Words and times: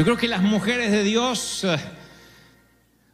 Yo 0.00 0.04
creo 0.04 0.16
que 0.16 0.28
las 0.28 0.40
mujeres 0.40 0.92
de 0.92 1.04
Dios 1.04 1.62
eh, 1.62 1.76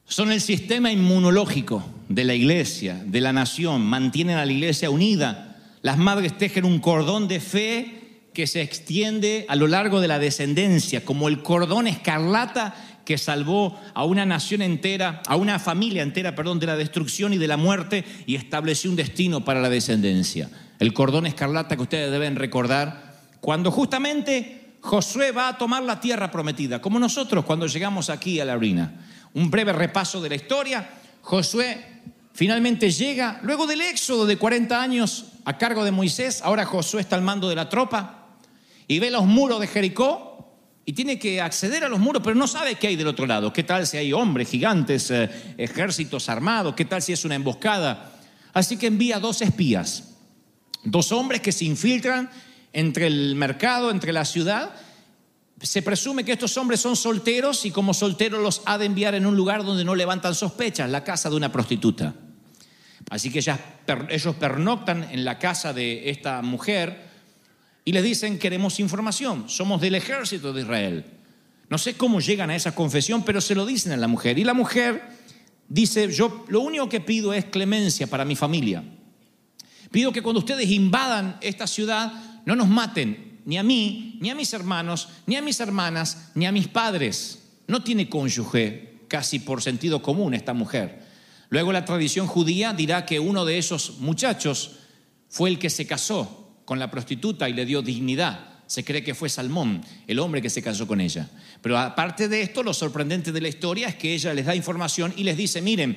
son 0.04 0.30
el 0.30 0.40
sistema 0.40 0.92
inmunológico 0.92 1.84
de 2.08 2.22
la 2.22 2.32
iglesia, 2.32 3.02
de 3.04 3.20
la 3.20 3.32
nación, 3.32 3.84
mantienen 3.84 4.36
a 4.36 4.46
la 4.46 4.52
iglesia 4.52 4.88
unida. 4.88 5.56
Las 5.82 5.98
madres 5.98 6.38
tejen 6.38 6.64
un 6.64 6.78
cordón 6.78 7.26
de 7.26 7.40
fe 7.40 8.28
que 8.32 8.46
se 8.46 8.62
extiende 8.62 9.46
a 9.48 9.56
lo 9.56 9.66
largo 9.66 10.00
de 10.00 10.06
la 10.06 10.20
descendencia, 10.20 11.04
como 11.04 11.26
el 11.26 11.42
cordón 11.42 11.88
escarlata 11.88 12.76
que 13.04 13.18
salvó 13.18 13.76
a 13.92 14.04
una 14.04 14.24
nación 14.24 14.62
entera, 14.62 15.22
a 15.26 15.34
una 15.34 15.58
familia 15.58 16.04
entera, 16.04 16.36
perdón, 16.36 16.60
de 16.60 16.66
la 16.66 16.76
destrucción 16.76 17.32
y 17.32 17.38
de 17.38 17.48
la 17.48 17.56
muerte 17.56 18.04
y 18.26 18.36
estableció 18.36 18.90
un 18.90 18.96
destino 18.96 19.44
para 19.44 19.60
la 19.60 19.70
descendencia. 19.70 20.50
El 20.78 20.92
cordón 20.92 21.26
escarlata 21.26 21.74
que 21.74 21.82
ustedes 21.82 22.12
deben 22.12 22.36
recordar 22.36 23.16
cuando 23.40 23.72
justamente 23.72 24.65
Josué 24.86 25.32
va 25.32 25.48
a 25.48 25.58
tomar 25.58 25.82
la 25.82 25.98
tierra 25.98 26.30
prometida, 26.30 26.80
como 26.80 27.00
nosotros 27.00 27.44
cuando 27.44 27.66
llegamos 27.66 28.08
aquí 28.08 28.38
a 28.38 28.44
la 28.44 28.52
arena. 28.52 28.94
Un 29.34 29.50
breve 29.50 29.72
repaso 29.72 30.20
de 30.20 30.28
la 30.28 30.36
historia. 30.36 30.88
Josué 31.22 32.02
finalmente 32.32 32.88
llega, 32.92 33.40
luego 33.42 33.66
del 33.66 33.80
éxodo 33.80 34.26
de 34.26 34.36
40 34.36 34.80
años 34.80 35.32
a 35.44 35.58
cargo 35.58 35.84
de 35.84 35.90
Moisés, 35.90 36.40
ahora 36.40 36.64
Josué 36.64 37.00
está 37.00 37.16
al 37.16 37.22
mando 37.22 37.48
de 37.48 37.56
la 37.56 37.68
tropa 37.68 38.28
y 38.86 39.00
ve 39.00 39.10
los 39.10 39.26
muros 39.26 39.58
de 39.58 39.66
Jericó 39.66 40.54
y 40.84 40.92
tiene 40.92 41.18
que 41.18 41.40
acceder 41.40 41.82
a 41.82 41.88
los 41.88 41.98
muros, 41.98 42.22
pero 42.22 42.36
no 42.36 42.46
sabe 42.46 42.76
qué 42.76 42.86
hay 42.86 42.94
del 42.94 43.08
otro 43.08 43.26
lado. 43.26 43.52
¿Qué 43.52 43.64
tal 43.64 43.88
si 43.88 43.96
hay 43.96 44.12
hombres, 44.12 44.48
gigantes, 44.48 45.10
eh, 45.10 45.28
ejércitos 45.58 46.28
armados? 46.28 46.76
¿Qué 46.76 46.84
tal 46.84 47.02
si 47.02 47.12
es 47.12 47.24
una 47.24 47.34
emboscada? 47.34 48.12
Así 48.52 48.76
que 48.76 48.86
envía 48.86 49.18
dos 49.18 49.42
espías, 49.42 50.14
dos 50.84 51.10
hombres 51.10 51.40
que 51.40 51.50
se 51.50 51.64
infiltran 51.64 52.30
entre 52.76 53.06
el 53.06 53.34
mercado, 53.36 53.90
entre 53.90 54.12
la 54.12 54.26
ciudad. 54.26 54.74
Se 55.62 55.80
presume 55.80 56.24
que 56.24 56.32
estos 56.32 56.58
hombres 56.58 56.78
son 56.78 56.94
solteros 56.94 57.64
y 57.64 57.70
como 57.70 57.94
solteros 57.94 58.42
los 58.42 58.60
ha 58.66 58.76
de 58.76 58.84
enviar 58.84 59.14
en 59.14 59.24
un 59.24 59.34
lugar 59.34 59.64
donde 59.64 59.82
no 59.82 59.94
levantan 59.94 60.34
sospechas, 60.34 60.90
la 60.90 61.02
casa 61.02 61.30
de 61.30 61.36
una 61.36 61.50
prostituta. 61.50 62.14
Así 63.08 63.30
que 63.30 63.38
ellos 63.38 64.36
pernoctan 64.36 65.04
en 65.04 65.24
la 65.24 65.38
casa 65.38 65.72
de 65.72 66.10
esta 66.10 66.42
mujer 66.42 67.08
y 67.82 67.92
les 67.92 68.04
dicen, 68.04 68.38
queremos 68.38 68.78
información, 68.78 69.48
somos 69.48 69.80
del 69.80 69.94
ejército 69.94 70.52
de 70.52 70.60
Israel. 70.60 71.04
No 71.70 71.78
sé 71.78 71.94
cómo 71.94 72.20
llegan 72.20 72.50
a 72.50 72.56
esa 72.56 72.74
confesión, 72.74 73.24
pero 73.24 73.40
se 73.40 73.54
lo 73.54 73.64
dicen 73.64 73.92
a 73.92 73.96
la 73.96 74.06
mujer. 74.06 74.38
Y 74.38 74.44
la 74.44 74.52
mujer 74.52 75.02
dice, 75.66 76.12
yo 76.12 76.44
lo 76.48 76.60
único 76.60 76.90
que 76.90 77.00
pido 77.00 77.32
es 77.32 77.46
clemencia 77.46 78.06
para 78.06 78.26
mi 78.26 78.36
familia. 78.36 78.84
Pido 79.90 80.12
que 80.12 80.22
cuando 80.22 80.40
ustedes 80.40 80.70
invadan 80.70 81.38
esta 81.40 81.66
ciudad, 81.66 82.12
no 82.44 82.56
nos 82.56 82.68
maten, 82.68 83.40
ni 83.44 83.58
a 83.58 83.62
mí, 83.62 84.18
ni 84.20 84.30
a 84.30 84.34
mis 84.34 84.52
hermanos, 84.52 85.08
ni 85.26 85.36
a 85.36 85.42
mis 85.42 85.60
hermanas, 85.60 86.30
ni 86.34 86.46
a 86.46 86.52
mis 86.52 86.68
padres. 86.68 87.42
No 87.68 87.82
tiene 87.82 88.08
cónyuge, 88.08 89.00
casi 89.08 89.38
por 89.38 89.62
sentido 89.62 90.02
común 90.02 90.34
esta 90.34 90.52
mujer. 90.52 91.04
Luego 91.48 91.72
la 91.72 91.84
tradición 91.84 92.26
judía 92.26 92.72
dirá 92.72 93.06
que 93.06 93.20
uno 93.20 93.44
de 93.44 93.58
esos 93.58 93.98
muchachos 93.98 94.72
fue 95.28 95.50
el 95.50 95.58
que 95.58 95.70
se 95.70 95.86
casó 95.86 96.60
con 96.64 96.78
la 96.78 96.90
prostituta 96.90 97.48
y 97.48 97.52
le 97.52 97.66
dio 97.66 97.82
dignidad. 97.82 98.54
Se 98.66 98.84
cree 98.84 99.04
que 99.04 99.14
fue 99.14 99.28
Salmón, 99.28 99.84
el 100.08 100.18
hombre 100.18 100.42
que 100.42 100.50
se 100.50 100.62
casó 100.62 100.88
con 100.88 101.00
ella. 101.00 101.30
Pero 101.62 101.78
aparte 101.78 102.28
de 102.28 102.42
esto, 102.42 102.64
lo 102.64 102.74
sorprendente 102.74 103.30
de 103.30 103.40
la 103.40 103.48
historia 103.48 103.88
es 103.88 103.94
que 103.94 104.12
ella 104.12 104.34
les 104.34 104.46
da 104.46 104.56
información 104.56 105.14
y 105.16 105.22
les 105.22 105.36
dice, 105.36 105.62
miren, 105.62 105.96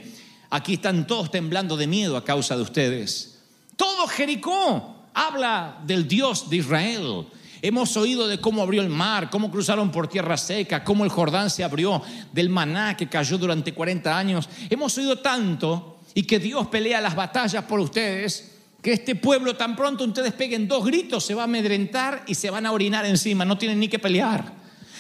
aquí 0.52 0.76
están 0.76 1.08
todos 1.08 1.32
temblando 1.32 1.78
de 1.78 1.88
miedo 1.88 2.16
a 2.16 2.24
causa 2.24 2.56
de 2.56 2.62
ustedes. 2.62 3.39
Todo 3.80 4.08
Jericó 4.08 5.06
habla 5.14 5.80
del 5.86 6.06
Dios 6.06 6.50
de 6.50 6.58
Israel. 6.58 7.26
Hemos 7.62 7.96
oído 7.96 8.28
de 8.28 8.38
cómo 8.38 8.62
abrió 8.62 8.82
el 8.82 8.90
mar, 8.90 9.30
cómo 9.30 9.50
cruzaron 9.50 9.90
por 9.90 10.10
tierra 10.10 10.36
seca, 10.36 10.84
cómo 10.84 11.06
el 11.06 11.10
Jordán 11.10 11.50
se 11.50 11.64
abrió, 11.64 12.02
del 12.34 12.50
maná 12.50 12.98
que 12.98 13.08
cayó 13.08 13.38
durante 13.38 13.74
40 13.74 14.18
años. 14.18 14.50
Hemos 14.70 14.98
oído 14.98 15.20
tanto 15.20 16.02
y 16.14 16.24
que 16.24 16.40
Dios 16.40 16.68
pelea 16.68 17.00
las 17.00 17.16
batallas 17.16 17.64
por 17.64 17.80
ustedes 17.80 18.58
que 18.82 18.92
este 18.92 19.16
pueblo 19.16 19.56
tan 19.56 19.78
pronto 19.78 20.04
ustedes 20.04 20.34
peguen 20.34 20.68
dos 20.68 20.84
gritos 20.84 21.24
se 21.24 21.34
va 21.34 21.44
a 21.44 21.46
amedrentar 21.46 22.24
y 22.28 22.36
se 22.36 22.50
van 22.50 22.66
a 22.66 22.74
orinar 22.74 23.06
encima, 23.06 23.46
no 23.46 23.58
tienen 23.58 23.80
ni 23.80 23.88
que 23.88 24.00
pelear. 24.00 24.54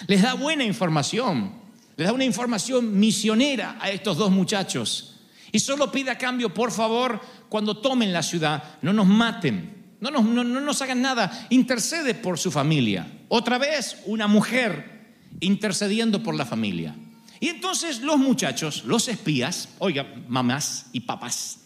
Les 0.08 0.22
da 0.22 0.36
buena 0.36 0.64
información, 0.64 1.52
les 1.98 2.08
da 2.08 2.14
una 2.14 2.24
información 2.24 2.98
misionera 2.98 3.78
a 3.82 3.90
estos 3.90 4.16
dos 4.16 4.32
muchachos. 4.32 5.16
Y 5.52 5.60
solo 5.60 5.92
pide 5.92 6.12
a 6.12 6.18
cambio, 6.18 6.54
por 6.54 6.72
favor, 6.72 7.20
cuando 7.50 7.78
tomen 7.78 8.14
la 8.14 8.24
ciudad, 8.24 8.64
no 8.82 8.94
nos 8.94 9.08
maten, 9.08 9.96
no 10.00 10.12
nos, 10.12 10.24
no 10.24 10.44
nos 10.44 10.82
hagan 10.82 11.02
nada, 11.02 11.48
intercede 11.50 12.14
por 12.14 12.38
su 12.38 12.52
familia. 12.52 13.08
Otra 13.28 13.58
vez, 13.58 13.98
una 14.06 14.28
mujer 14.28 15.00
intercediendo 15.40 16.24
por 16.24 16.36
la 16.36 16.46
familia. 16.46 16.96
Y 17.40 17.48
entonces 17.48 18.02
los 18.02 18.18
muchachos, 18.18 18.84
los 18.86 19.08
espías, 19.08 19.70
oiga, 19.80 20.06
mamás 20.28 20.88
y 20.94 21.02
papás, 21.02 21.60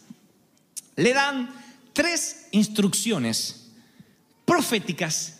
le 0.95 1.13
dan 1.13 1.49
tres 1.93 2.47
instrucciones 2.51 3.71
proféticas 4.45 5.39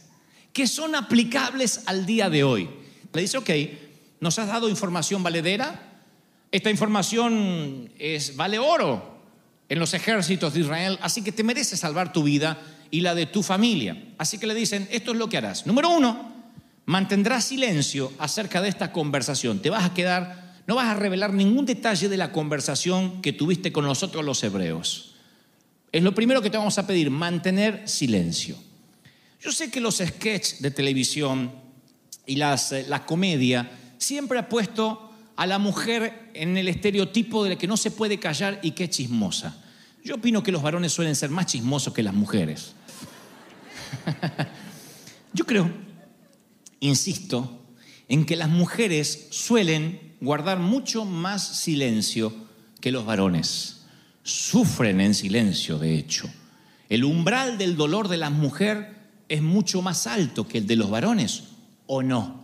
que 0.52 0.68
son 0.68 0.96
aplicables 0.96 1.82
al 1.86 2.06
día 2.06 2.30
de 2.30 2.44
hoy. 2.44 2.70
Le 3.12 3.22
dice, 3.22 3.38
ok, 3.38 3.50
nos 4.20 4.40
has 4.40 4.48
dado 4.48 4.70
información 4.70 5.24
valedera, 5.24 6.02
esta 6.52 6.70
información 6.70 7.92
es, 7.98 8.36
vale 8.36 8.60
oro 8.60 9.13
en 9.70 9.80
los 9.80 9.94
ejércitos 9.94 10.54
de 10.54 10.62
Israel, 10.62 11.00
así 11.02 11.22
que 11.22 11.32
te 11.32 11.44
mereces 11.44 11.80
salvar 11.80 12.14
tu 12.14 12.24
vida 12.24 12.62
y 12.92 13.02
la 13.02 13.16
de 13.16 13.26
tu 13.26 13.44
familia. 13.44 14.02
Así 14.18 14.38
que 14.38 14.48
le 14.48 14.54
dicen, 14.54 14.88
esto 14.92 15.12
es 15.12 15.18
lo 15.18 15.30
que 15.30 15.38
harás. 15.38 15.66
Número 15.66 15.90
uno, 15.90 16.34
mantendrás 16.86 17.46
silencio 17.46 18.12
acerca 18.20 18.62
de 18.62 18.70
esta 18.70 18.92
conversación. 18.92 19.60
Te 19.60 19.70
vas 19.70 19.84
a 19.84 19.94
quedar, 19.94 20.62
no 20.68 20.76
vas 20.76 20.88
a 20.88 20.94
revelar 20.94 21.34
ningún 21.34 21.66
detalle 21.66 22.10
de 22.10 22.18
la 22.18 22.32
conversación 22.32 23.22
que 23.22 23.34
tuviste 23.34 23.72
con 23.72 23.86
nosotros 23.86 24.24
los 24.24 24.44
hebreos 24.44 25.14
es 25.94 26.02
lo 26.02 26.14
primero 26.16 26.42
que 26.42 26.50
te 26.50 26.58
vamos 26.58 26.78
a 26.80 26.88
pedir, 26.88 27.12
mantener 27.12 27.88
silencio. 27.88 28.58
Yo 29.40 29.52
sé 29.52 29.70
que 29.70 29.80
los 29.80 29.98
sketches 29.98 30.60
de 30.60 30.72
televisión 30.72 31.52
y 32.26 32.36
las, 32.36 32.72
eh, 32.72 32.86
la 32.90 33.06
comedia 33.06 33.70
siempre 34.00 34.40
ha 34.40 34.50
puesto 34.50 35.12
a 35.36 35.46
la 35.46 35.60
mujer 35.60 36.32
en 36.34 36.58
el 36.58 36.68
estereotipo 36.68 37.44
de 37.44 37.52
la 37.52 37.58
que 37.58 37.68
no 37.68 37.78
se 37.78 37.92
puede 37.92 38.20
callar 38.20 38.60
y 38.64 38.72
que 38.72 38.86
es 38.86 38.90
chismosa. 38.90 39.63
Yo 40.04 40.16
opino 40.16 40.44
que 40.44 40.52
los 40.52 40.62
varones 40.62 40.92
suelen 40.92 41.16
ser 41.16 41.30
más 41.30 41.46
chismosos 41.46 41.94
que 41.94 42.04
las 42.04 42.14
mujeres. 42.14 42.74
Yo 45.34 45.46
creo, 45.46 45.72
insisto, 46.80 47.62
en 48.10 48.26
que 48.26 48.36
las 48.36 48.50
mujeres 48.50 49.28
suelen 49.32 50.16
guardar 50.20 50.60
mucho 50.60 51.06
más 51.06 51.42
silencio 51.58 52.34
que 52.82 52.92
los 52.92 53.06
varones 53.06 53.86
sufren 54.24 55.02
en 55.02 55.14
silencio, 55.14 55.80
de 55.80 55.98
hecho. 55.98 56.30
El 56.90 57.04
umbral 57.04 57.58
del 57.58 57.76
dolor 57.76 58.08
de 58.08 58.18
la 58.18 58.30
mujer 58.30 58.94
es 59.30 59.42
mucho 59.42 59.82
más 59.82 60.06
alto 60.06 60.48
que 60.48 60.60
el 60.60 60.68
de 60.68 60.76
los 60.76 60.90
varones, 60.90 61.44
¿o 61.88 62.04
no? 62.04 62.44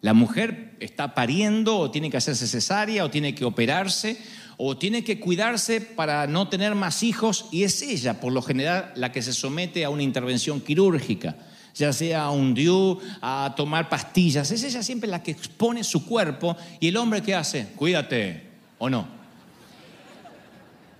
La 0.00 0.14
mujer 0.14 0.76
está 0.80 1.14
pariendo 1.14 1.76
o 1.76 1.90
tiene 1.90 2.10
que 2.10 2.16
hacerse 2.16 2.46
cesárea 2.46 3.04
o 3.04 3.10
tiene 3.10 3.34
que 3.34 3.44
operarse 3.44 4.20
o 4.60 4.76
tiene 4.76 5.04
que 5.04 5.20
cuidarse 5.20 5.80
para 5.80 6.26
no 6.26 6.48
tener 6.48 6.74
más 6.74 7.04
hijos 7.04 7.46
y 7.52 7.62
es 7.62 7.80
ella, 7.80 8.20
por 8.20 8.32
lo 8.32 8.42
general, 8.42 8.92
la 8.96 9.12
que 9.12 9.22
se 9.22 9.32
somete 9.32 9.84
a 9.84 9.90
una 9.90 10.02
intervención 10.02 10.60
quirúrgica, 10.60 11.36
ya 11.76 11.92
sea 11.92 12.24
a 12.24 12.30
un 12.32 12.54
DIU, 12.54 12.98
a 13.22 13.54
tomar 13.56 13.88
pastillas. 13.88 14.50
Es 14.50 14.64
ella 14.64 14.82
siempre 14.82 15.08
la 15.08 15.22
que 15.22 15.30
expone 15.30 15.84
su 15.84 16.04
cuerpo 16.04 16.56
y 16.80 16.88
el 16.88 16.96
hombre 16.96 17.22
que 17.22 17.36
hace, 17.36 17.68
cuídate 17.76 18.42
o 18.78 18.90
no. 18.90 19.06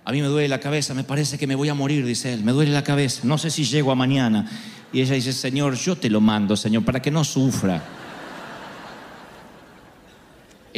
A 0.05 0.11
mí 0.13 0.21
me 0.21 0.27
duele 0.27 0.47
la 0.47 0.61
cabeza, 0.61 0.93
me 0.93 1.03
parece 1.03 1.37
que 1.37 1.45
me 1.45 1.55
voy 1.55 1.67
a 1.67 1.73
morir, 1.73 2.05
dice 2.05 2.33
él, 2.33 2.43
me 2.45 2.53
duele 2.53 2.71
la 2.71 2.85
cabeza, 2.85 3.23
no 3.25 3.37
sé 3.37 3.51
si 3.51 3.65
llego 3.65 3.91
a 3.91 3.95
mañana. 3.95 4.49
Y 4.93 5.01
ella 5.01 5.15
dice, 5.15 5.33
Señor, 5.33 5.75
yo 5.75 5.97
te 5.97 6.09
lo 6.09 6.21
mando, 6.21 6.55
Señor, 6.55 6.85
para 6.85 7.01
que 7.01 7.11
no 7.11 7.25
sufra. 7.25 7.98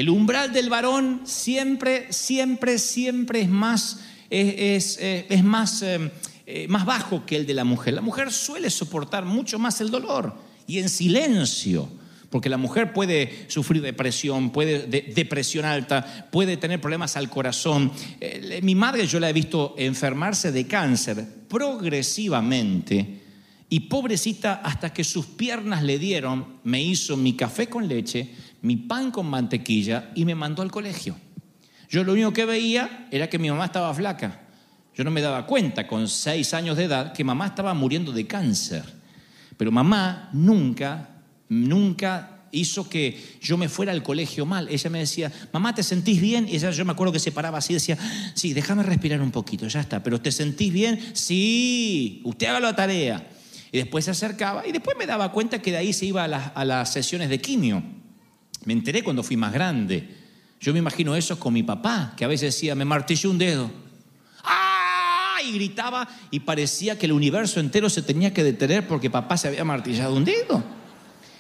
El 0.02 0.10
umbral 0.10 0.52
del 0.52 0.72
varón 0.72 1.22
siempre, 1.26 2.12
siempre, 2.12 2.80
siempre 2.80 3.42
es 3.42 3.50
más, 3.50 4.00
es, 4.32 4.98
es, 5.00 5.44
más, 5.44 5.84
eh, 5.84 6.10
eh, 6.48 6.66
más 6.70 6.88
bajo 6.88 7.24
que 7.24 7.36
el 7.36 7.46
de 7.46 7.54
la 7.54 7.66
mujer. 7.66 7.94
La 7.94 8.02
mujer 8.02 8.32
suele 8.32 8.72
soportar 8.72 9.26
mucho 9.26 9.60
más 9.60 9.80
el 9.80 9.92
dolor 9.92 10.34
y 10.66 10.80
en 10.80 10.90
silencio 10.90 11.88
porque 12.32 12.50
la 12.50 12.58
mujer 12.58 12.94
puede 12.94 13.46
sufrir 13.48 13.84
depresión, 13.84 14.50
puede 14.50 14.88
depresión 14.88 15.66
alta, 15.66 16.30
puede 16.32 16.58
tener 16.58 16.82
problemas 16.82 17.16
al 17.16 17.30
corazón. 17.30 17.92
Eh, 18.20 18.60
mi 18.64 18.74
madre 18.74 19.06
yo 19.06 19.20
la 19.20 19.30
he 19.30 19.34
visto 19.34 19.76
enfermarse 19.78 20.52
de 20.52 20.66
cáncer 20.66 21.24
progresivamente 21.48 23.22
y 23.70 23.82
pobrecita 23.82 24.56
hasta 24.64 24.92
que 24.92 25.04
sus 25.04 25.28
piernas 25.28 25.84
le 25.84 26.00
dieron, 26.00 26.60
me 26.64 26.82
hizo 26.82 27.16
mi 27.16 27.34
café 27.38 27.68
con 27.68 27.88
leche, 27.88 28.30
mi 28.62 28.78
pan 28.78 29.12
con 29.12 29.28
mantequilla 29.28 30.12
y 30.16 30.26
me 30.26 30.36
mandó 30.36 30.62
al 30.62 30.72
colegio. 30.72 31.16
Yo 31.90 32.04
lo 32.04 32.14
único 32.14 32.32
que 32.34 32.46
veía 32.46 33.08
era 33.12 33.30
que 33.30 33.40
mi 33.40 33.50
mamá 33.50 33.66
estaba 33.66 33.94
flaca. 33.94 34.42
Yo 34.96 35.04
no 35.04 35.12
me 35.12 35.22
daba 35.22 35.46
cuenta 35.46 35.88
con 35.88 36.08
seis 36.08 36.54
años 36.54 36.78
de 36.78 36.86
edad 36.86 37.14
que 37.14 37.24
mamá 37.24 37.48
estaba 37.48 37.74
muriendo 37.74 38.12
de 38.12 38.28
cáncer. 38.28 38.84
Pero 39.58 39.72
mamá 39.72 40.30
nunca 40.34 41.12
nunca 41.52 42.46
hizo 42.54 42.88
que 42.88 43.22
yo 43.42 43.58
me 43.58 43.70
fuera 43.70 43.92
al 43.92 44.04
colegio 44.04 44.46
mal. 44.46 44.68
Ella 44.70 44.90
me 44.90 45.00
decía, 45.00 45.32
mamá, 45.52 45.76
¿te 45.76 45.84
sentís 45.84 46.22
bien? 46.22 46.48
Y 46.48 46.56
ella, 46.56 46.72
yo 46.72 46.86
me 46.86 46.94
acuerdo 46.94 47.12
que 47.14 47.20
se 47.20 47.32
paraba 47.32 47.58
así 47.58 47.74
y 47.74 47.76
decía, 47.76 47.98
sí, 48.34 48.54
déjame 48.54 48.84
respirar 48.84 49.22
un 49.22 49.32
poquito, 49.32 49.68
ya 49.68 49.82
está, 49.82 50.02
pero 50.02 50.22
¿te 50.22 50.32
sentís 50.32 50.72
bien? 50.72 51.00
Sí, 51.14 52.22
usted 52.24 52.48
haga 52.48 52.60
la 52.62 52.76
tarea. 52.76 53.28
Y 53.72 53.78
después 53.78 54.06
se 54.06 54.12
acercaba 54.12 54.66
y 54.66 54.72
después 54.72 54.98
me 54.98 55.06
daba 55.06 55.32
cuenta 55.32 55.62
que 55.62 55.72
de 55.72 55.78
ahí 55.78 55.94
se 55.94 56.06
iba 56.06 56.24
a 56.24 56.28
las, 56.28 56.52
a 56.56 56.66
las 56.66 56.92
sesiones 56.92 57.30
de 57.30 57.40
quimio. 57.40 57.84
Me 58.66 58.74
enteré 58.74 59.04
cuando 59.04 59.24
fui 59.24 59.38
más 59.38 59.54
grande. 59.54 60.08
Yo 60.60 60.74
me 60.74 60.80
imagino 60.80 61.16
eso 61.16 61.40
con 61.40 61.54
mi 61.54 61.64
papá, 61.64 62.14
que 62.16 62.24
a 62.24 62.28
veces 62.28 62.54
decía, 62.54 62.76
me 62.76 62.86
martilló 62.86 63.32
un 63.32 63.38
dedo. 63.38 63.72
¡Ah! 64.44 65.38
Y 65.44 65.54
gritaba 65.54 66.08
y 66.30 66.42
parecía 66.42 67.00
que 67.00 67.08
el 67.08 67.14
universo 67.14 67.60
entero 67.60 67.90
se 67.90 68.04
tenía 68.04 68.32
que 68.32 68.44
detener 68.44 68.88
porque 68.88 69.10
papá 69.10 69.38
se 69.38 69.48
había 69.48 69.64
martillado 69.64 70.16
un 70.16 70.24
dedo. 70.24 70.64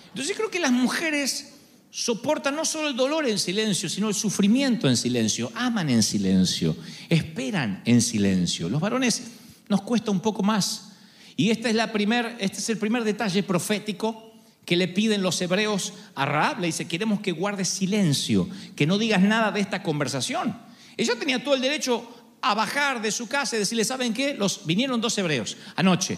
Entonces 0.10 0.36
creo 0.36 0.50
que 0.50 0.60
las 0.60 0.72
mujeres 0.72 1.54
soportan 1.92 2.56
no 2.56 2.66
solo 2.66 2.88
el 2.88 2.96
dolor 2.96 3.28
en 3.28 3.38
silencio, 3.38 3.90
sino 3.90 4.08
el 4.08 4.16
sufrimiento 4.16 4.90
en 4.90 4.98
silencio, 4.98 5.52
aman 5.54 5.90
en 5.90 6.02
silencio, 6.02 6.76
esperan 7.10 7.84
en 7.86 8.02
silencio. 8.02 8.70
Los 8.70 8.82
varones 8.82 9.24
nos 9.68 9.82
cuesta 9.84 10.10
un 10.10 10.20
poco 10.20 10.42
más. 10.42 10.94
Y 11.36 11.52
este 11.52 11.70
es, 11.70 11.76
la 11.76 11.92
primer, 11.92 12.38
este 12.40 12.58
es 12.58 12.70
el 12.70 12.78
primer 12.78 13.04
detalle 13.04 13.44
profético 13.44 14.31
que 14.66 14.76
le 14.76 14.88
piden 14.88 15.22
los 15.22 15.42
hebreos 15.42 15.94
a 16.16 16.26
Raab. 16.26 16.60
Le 16.60 16.68
dice, 16.68 16.88
queremos 16.88 17.20
que 17.22 17.32
guardes 17.32 17.68
silencio, 17.68 18.48
que 18.76 18.88
no 18.88 18.98
digas 18.98 19.22
nada 19.22 19.52
de 19.52 19.60
esta 19.60 19.84
conversación. 19.84 20.58
Ella 20.98 21.16
tenía 21.18 21.44
todo 21.44 21.56
el 21.56 21.62
derecho 21.62 22.08
a 22.42 22.54
bajar 22.54 23.02
de 23.02 23.12
su 23.12 23.28
casa 23.28 23.56
y 23.56 23.60
decirle, 23.60 23.86
¿saben 23.86 24.14
qué? 24.14 24.34
Los, 24.34 24.66
vinieron 24.66 25.00
dos 25.00 25.18
hebreos 25.18 25.58
anoche. 25.76 26.18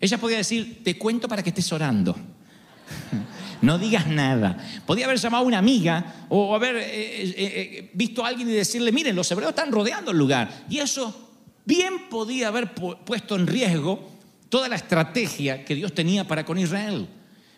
Ella 0.00 0.18
podía 0.18 0.38
decir, 0.38 0.82
te 0.84 0.98
cuento 0.98 1.28
para 1.28 1.42
que 1.42 1.50
estés 1.50 1.72
orando. 1.72 2.16
No 3.62 3.78
digas 3.78 4.06
nada. 4.06 4.58
Podía 4.84 5.06
haber 5.06 5.16
llamado 5.16 5.44
a 5.44 5.46
una 5.46 5.56
amiga 5.56 6.26
o 6.28 6.54
haber 6.54 6.76
eh, 6.76 6.82
eh, 6.82 7.34
eh, 7.38 7.90
visto 7.94 8.22
a 8.22 8.28
alguien 8.28 8.50
y 8.50 8.52
decirle, 8.52 8.92
miren, 8.92 9.16
los 9.16 9.30
hebreos 9.30 9.50
están 9.50 9.72
rodeando 9.72 10.10
el 10.10 10.18
lugar. 10.18 10.66
Y 10.68 10.80
eso 10.80 11.30
bien 11.64 12.10
podía 12.10 12.48
haber 12.48 12.74
puesto 12.74 13.36
en 13.36 13.46
riesgo 13.46 14.06
toda 14.50 14.68
la 14.68 14.76
estrategia 14.76 15.64
que 15.64 15.74
Dios 15.74 15.94
tenía 15.94 16.28
para 16.28 16.44
con 16.44 16.58
Israel. 16.58 17.08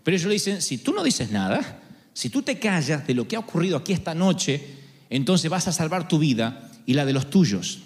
Pero 0.06 0.16
ellos 0.16 0.28
le 0.28 0.34
dicen, 0.34 0.62
si 0.62 0.78
tú 0.78 0.92
no 0.92 1.02
dices 1.02 1.32
nada, 1.32 1.80
si 2.12 2.30
tú 2.30 2.40
te 2.40 2.60
callas 2.60 3.04
de 3.08 3.12
lo 3.12 3.26
que 3.26 3.34
ha 3.34 3.40
ocurrido 3.40 3.76
aquí 3.76 3.92
esta 3.92 4.14
noche, 4.14 4.64
entonces 5.10 5.50
vas 5.50 5.66
a 5.66 5.72
salvar 5.72 6.06
tu 6.06 6.20
vida 6.20 6.70
y 6.86 6.94
la 6.94 7.04
de 7.04 7.12
los 7.12 7.28
tuyos. 7.28 7.80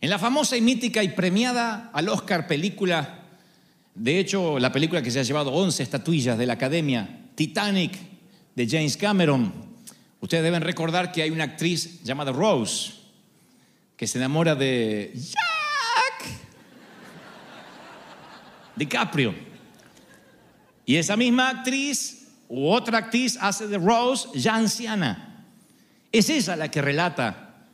En 0.00 0.08
la 0.08 0.20
famosa 0.20 0.56
y 0.56 0.60
mítica 0.60 1.02
y 1.02 1.08
premiada 1.08 1.90
al 1.92 2.08
Oscar 2.10 2.46
película, 2.46 3.24
de 3.92 4.20
hecho 4.20 4.60
la 4.60 4.70
película 4.70 5.02
que 5.02 5.10
se 5.10 5.18
ha 5.18 5.24
llevado 5.24 5.50
11 5.50 5.82
estatuillas 5.82 6.38
de 6.38 6.46
la 6.46 6.52
Academia, 6.52 7.22
Titanic, 7.34 7.98
de 8.54 8.68
James 8.68 8.96
Cameron, 8.96 9.52
ustedes 10.20 10.44
deben 10.44 10.62
recordar 10.62 11.10
que 11.10 11.22
hay 11.22 11.30
una 11.30 11.42
actriz 11.42 12.04
llamada 12.04 12.30
Rose, 12.30 12.92
que 13.96 14.06
se 14.06 14.18
enamora 14.18 14.54
de 14.54 15.12
Jack 15.16 16.30
DiCaprio. 18.76 19.49
Y 20.90 20.96
esa 20.96 21.16
misma 21.16 21.50
actriz 21.50 22.26
u 22.48 22.68
otra 22.68 22.98
actriz 22.98 23.38
hace 23.40 23.68
de 23.68 23.78
Rose 23.78 24.28
ya 24.34 24.56
anciana. 24.56 25.46
Es 26.10 26.28
ella 26.30 26.56
la 26.56 26.68
que 26.68 26.82
relata 26.82 27.68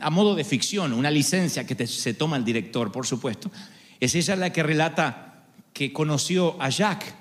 a 0.00 0.08
modo 0.08 0.34
de 0.34 0.44
ficción, 0.44 0.94
una 0.94 1.10
licencia 1.10 1.66
que 1.66 1.86
se 1.86 2.14
toma 2.14 2.38
el 2.38 2.44
director, 2.46 2.90
por 2.90 3.06
supuesto. 3.06 3.50
Es 4.00 4.14
ella 4.14 4.34
la 4.36 4.50
que 4.50 4.62
relata 4.62 5.44
que 5.74 5.92
conoció 5.92 6.56
a 6.58 6.70
Jack 6.70 7.14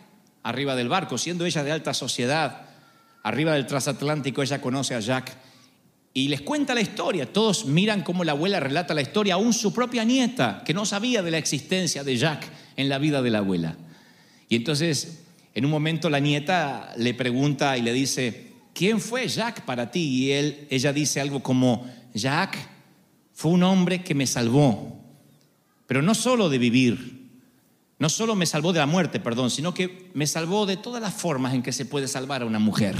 arriba 0.43 0.77
del 0.77 0.87
barco, 0.87 1.17
siendo 1.17 1.45
ella 1.45 1.61
de 1.61 1.73
alta 1.73 1.93
sociedad. 1.93 2.61
Arriba 3.23 3.51
del 3.51 3.67
transatlántico 3.67 4.43
ella 4.43 4.61
conoce 4.61 4.95
a 4.95 5.01
Jack 5.01 5.35
y 6.13 6.29
les 6.29 6.39
cuenta 6.39 6.73
la 6.73 6.79
historia. 6.79 7.33
Todos 7.33 7.65
miran 7.65 8.03
cómo 8.03 8.23
la 8.23 8.31
abuela 8.31 8.61
relata 8.61 8.93
la 8.93 9.01
historia, 9.01 9.33
aún 9.33 9.51
su 9.51 9.73
propia 9.73 10.05
nieta, 10.05 10.63
que 10.65 10.73
no 10.73 10.85
sabía 10.85 11.21
de 11.21 11.31
la 11.31 11.37
existencia 11.37 12.01
de 12.05 12.15
Jack 12.15 12.49
en 12.77 12.87
la 12.87 12.97
vida 12.97 13.21
de 13.21 13.29
la 13.29 13.39
abuela. 13.39 13.75
Y 14.47 14.55
entonces 14.55 15.22
en 15.55 15.65
un 15.65 15.71
momento 15.71 16.09
la 16.09 16.19
nieta 16.19 16.93
le 16.97 17.13
pregunta 17.13 17.77
y 17.77 17.81
le 17.81 17.93
dice, 17.93 18.53
¿quién 18.73 18.99
fue 18.99 19.27
Jack 19.27 19.61
para 19.65 19.91
ti? 19.91 20.01
Y 20.01 20.31
él, 20.31 20.67
ella 20.69 20.91
dice 20.91 21.21
algo 21.21 21.41
como, 21.41 21.87
Jack 22.13 22.57
fue 23.33 23.51
un 23.51 23.63
hombre 23.63 24.03
que 24.03 24.15
me 24.15 24.25
salvó, 24.25 24.99
pero 25.85 26.01
no 26.01 26.15
solo 26.15 26.49
de 26.49 26.57
vivir, 26.57 27.23
no 27.99 28.09
solo 28.09 28.35
me 28.35 28.45
salvó 28.45 28.73
de 28.73 28.79
la 28.79 28.85
muerte, 28.85 29.19
perdón, 29.19 29.49
sino 29.49 29.73
que 29.73 30.09
me 30.13 30.27
salvó 30.27 30.65
de 30.65 30.77
todas 30.77 31.01
las 31.01 31.13
formas 31.13 31.53
en 31.53 31.61
que 31.61 31.71
se 31.71 31.85
puede 31.85 32.07
salvar 32.07 32.41
a 32.41 32.45
una 32.45 32.59
mujer. 32.59 32.95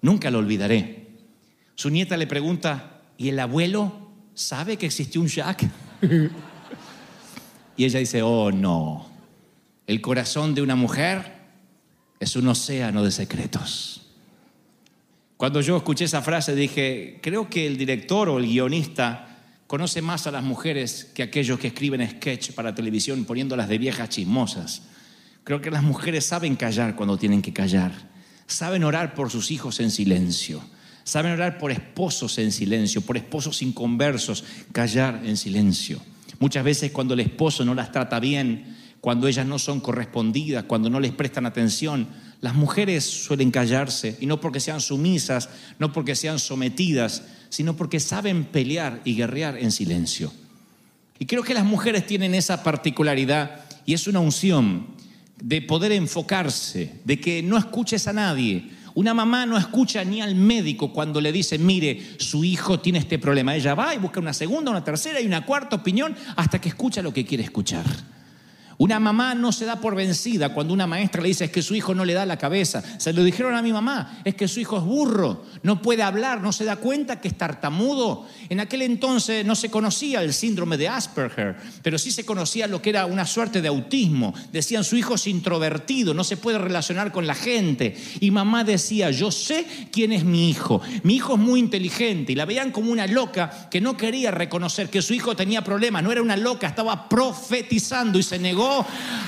Nunca 0.00 0.30
lo 0.30 0.38
olvidaré. 0.38 1.08
Su 1.74 1.90
nieta 1.90 2.16
le 2.16 2.26
pregunta, 2.26 3.02
¿y 3.18 3.28
el 3.28 3.38
abuelo 3.38 4.10
sabe 4.34 4.76
que 4.76 4.86
existió 4.86 5.20
un 5.20 5.28
Jack? 5.28 5.68
y 7.76 7.84
ella 7.84 7.98
dice, 7.98 8.22
oh 8.22 8.50
no, 8.50 9.08
el 9.86 10.00
corazón 10.00 10.54
de 10.54 10.62
una 10.62 10.76
mujer 10.76 11.33
es 12.24 12.36
un 12.36 12.48
océano 12.48 13.04
de 13.04 13.10
secretos. 13.10 14.02
Cuando 15.36 15.60
yo 15.60 15.76
escuché 15.76 16.04
esa 16.06 16.22
frase 16.22 16.54
dije, 16.54 17.20
creo 17.22 17.48
que 17.50 17.66
el 17.66 17.76
director 17.76 18.28
o 18.28 18.38
el 18.38 18.46
guionista 18.46 19.28
conoce 19.66 20.00
más 20.00 20.26
a 20.26 20.30
las 20.30 20.42
mujeres 20.42 21.10
que 21.14 21.22
aquellos 21.22 21.58
que 21.58 21.68
escriben 21.68 22.08
sketch 22.08 22.52
para 22.52 22.74
televisión 22.74 23.24
poniéndolas 23.24 23.68
de 23.68 23.78
viejas 23.78 24.08
chismosas. 24.08 24.82
Creo 25.44 25.60
que 25.60 25.70
las 25.70 25.82
mujeres 25.82 26.24
saben 26.24 26.56
callar 26.56 26.96
cuando 26.96 27.18
tienen 27.18 27.42
que 27.42 27.52
callar, 27.52 27.92
saben 28.46 28.84
orar 28.84 29.14
por 29.14 29.30
sus 29.30 29.50
hijos 29.50 29.80
en 29.80 29.90
silencio, 29.90 30.62
saben 31.02 31.32
orar 31.32 31.58
por 31.58 31.72
esposos 31.72 32.38
en 32.38 32.52
silencio, 32.52 33.02
por 33.02 33.18
esposos 33.18 33.60
inconversos, 33.60 34.44
callar 34.72 35.20
en 35.24 35.36
silencio. 35.36 36.00
Muchas 36.38 36.64
veces 36.64 36.90
cuando 36.90 37.12
el 37.12 37.20
esposo 37.20 37.64
no 37.64 37.74
las 37.74 37.92
trata 37.92 38.18
bien, 38.18 38.83
cuando 39.04 39.28
ellas 39.28 39.44
no 39.44 39.58
son 39.58 39.80
correspondidas, 39.80 40.64
cuando 40.64 40.88
no 40.88 40.98
les 40.98 41.12
prestan 41.12 41.44
atención. 41.44 42.08
Las 42.40 42.54
mujeres 42.54 43.04
suelen 43.04 43.50
callarse, 43.50 44.16
y 44.18 44.24
no 44.24 44.40
porque 44.40 44.60
sean 44.60 44.80
sumisas, 44.80 45.50
no 45.78 45.92
porque 45.92 46.14
sean 46.14 46.38
sometidas, 46.38 47.22
sino 47.50 47.76
porque 47.76 48.00
saben 48.00 48.46
pelear 48.46 49.02
y 49.04 49.14
guerrear 49.14 49.58
en 49.58 49.72
silencio. 49.72 50.32
Y 51.18 51.26
creo 51.26 51.42
que 51.42 51.52
las 51.52 51.66
mujeres 51.66 52.06
tienen 52.06 52.34
esa 52.34 52.62
particularidad 52.62 53.66
y 53.84 53.92
es 53.92 54.08
una 54.08 54.20
unción 54.20 54.86
de 55.36 55.60
poder 55.60 55.92
enfocarse, 55.92 56.94
de 57.04 57.20
que 57.20 57.42
no 57.42 57.58
escuches 57.58 58.08
a 58.08 58.14
nadie. 58.14 58.70
Una 58.94 59.12
mamá 59.12 59.44
no 59.44 59.58
escucha 59.58 60.02
ni 60.02 60.22
al 60.22 60.34
médico 60.34 60.94
cuando 60.94 61.20
le 61.20 61.30
dice, 61.30 61.58
mire, 61.58 62.16
su 62.18 62.42
hijo 62.42 62.80
tiene 62.80 63.00
este 63.00 63.18
problema. 63.18 63.54
Ella 63.54 63.74
va 63.74 63.94
y 63.94 63.98
busca 63.98 64.18
una 64.18 64.32
segunda, 64.32 64.70
una 64.70 64.82
tercera 64.82 65.20
y 65.20 65.26
una 65.26 65.44
cuarta 65.44 65.76
opinión 65.76 66.16
hasta 66.36 66.58
que 66.58 66.70
escucha 66.70 67.02
lo 67.02 67.12
que 67.12 67.26
quiere 67.26 67.44
escuchar. 67.44 67.84
Una 68.78 68.98
mamá 68.98 69.34
no 69.34 69.52
se 69.52 69.64
da 69.64 69.80
por 69.80 69.94
vencida 69.94 70.52
cuando 70.52 70.74
una 70.74 70.86
maestra 70.86 71.22
le 71.22 71.28
dice 71.28 71.44
es 71.44 71.50
que 71.50 71.62
su 71.62 71.74
hijo 71.74 71.94
no 71.94 72.04
le 72.04 72.12
da 72.12 72.26
la 72.26 72.38
cabeza. 72.38 72.82
Se 72.98 73.12
lo 73.12 73.22
dijeron 73.22 73.54
a 73.54 73.62
mi 73.62 73.72
mamá, 73.72 74.20
es 74.24 74.34
que 74.34 74.48
su 74.48 74.60
hijo 74.60 74.78
es 74.78 74.84
burro, 74.84 75.44
no 75.62 75.80
puede 75.80 76.02
hablar, 76.02 76.40
no 76.40 76.52
se 76.52 76.64
da 76.64 76.76
cuenta 76.76 77.20
que 77.20 77.28
es 77.28 77.38
tartamudo. 77.38 78.26
En 78.48 78.60
aquel 78.60 78.82
entonces 78.82 79.44
no 79.46 79.54
se 79.54 79.70
conocía 79.70 80.22
el 80.22 80.32
síndrome 80.32 80.76
de 80.76 80.88
Asperger, 80.88 81.56
pero 81.82 81.98
sí 81.98 82.10
se 82.10 82.24
conocía 82.24 82.66
lo 82.66 82.82
que 82.82 82.90
era 82.90 83.06
una 83.06 83.26
suerte 83.26 83.62
de 83.62 83.68
autismo. 83.68 84.34
Decían 84.52 84.84
su 84.84 84.96
hijo 84.96 85.14
es 85.14 85.26
introvertido, 85.26 86.14
no 86.14 86.24
se 86.24 86.36
puede 86.36 86.58
relacionar 86.58 87.12
con 87.12 87.26
la 87.26 87.34
gente. 87.34 87.96
Y 88.20 88.30
mamá 88.30 88.64
decía, 88.64 89.10
yo 89.10 89.30
sé 89.30 89.66
quién 89.92 90.12
es 90.12 90.24
mi 90.24 90.50
hijo. 90.50 90.80
Mi 91.02 91.16
hijo 91.16 91.34
es 91.34 91.40
muy 91.40 91.60
inteligente. 91.60 92.32
Y 92.32 92.34
la 92.34 92.44
veían 92.44 92.72
como 92.72 92.90
una 92.90 93.06
loca 93.06 93.68
que 93.70 93.80
no 93.80 93.96
quería 93.96 94.30
reconocer 94.30 94.90
que 94.90 95.02
su 95.02 95.14
hijo 95.14 95.36
tenía 95.36 95.62
problemas. 95.62 96.02
No 96.02 96.10
era 96.10 96.22
una 96.22 96.36
loca, 96.36 96.66
estaba 96.66 97.08
profetizando 97.08 98.18
y 98.18 98.22
se 98.22 98.38
negó 98.38 98.63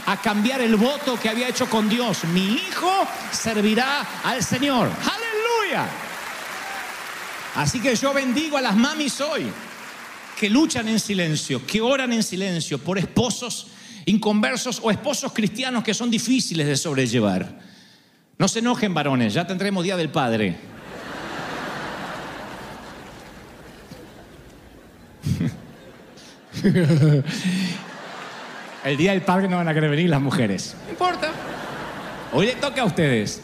a 0.06 0.16
cambiar 0.22 0.60
el 0.60 0.76
voto 0.76 1.18
que 1.18 1.28
había 1.28 1.48
hecho 1.48 1.68
con 1.68 1.88
Dios. 1.88 2.24
Mi 2.24 2.54
hijo 2.54 3.06
servirá 3.32 4.06
al 4.24 4.42
Señor. 4.42 4.88
Aleluya. 4.88 5.86
Así 7.56 7.80
que 7.80 7.94
yo 7.96 8.12
bendigo 8.12 8.56
a 8.56 8.60
las 8.60 8.76
mamis 8.76 9.20
hoy 9.20 9.46
que 10.38 10.50
luchan 10.50 10.88
en 10.88 11.00
silencio, 11.00 11.66
que 11.66 11.80
oran 11.80 12.12
en 12.12 12.22
silencio 12.22 12.78
por 12.78 12.98
esposos 12.98 13.68
inconversos 14.06 14.80
o 14.82 14.90
esposos 14.90 15.32
cristianos 15.32 15.82
que 15.82 15.92
son 15.92 16.10
difíciles 16.10 16.66
de 16.66 16.76
sobrellevar. 16.76 17.58
No 18.38 18.48
se 18.48 18.60
enojen 18.60 18.94
varones, 18.94 19.34
ya 19.34 19.46
tendremos 19.46 19.82
Día 19.82 19.96
del 19.96 20.10
Padre. 20.10 20.56
El 28.86 28.96
día 28.96 29.10
del 29.10 29.22
padre 29.22 29.48
no 29.48 29.56
van 29.56 29.66
a 29.66 29.74
querer 29.74 29.90
venir 29.90 30.08
las 30.08 30.20
mujeres. 30.20 30.76
No 30.84 30.90
importa. 30.92 31.32
Hoy 32.32 32.46
le 32.46 32.54
toca 32.54 32.82
a 32.82 32.84
ustedes. 32.84 33.42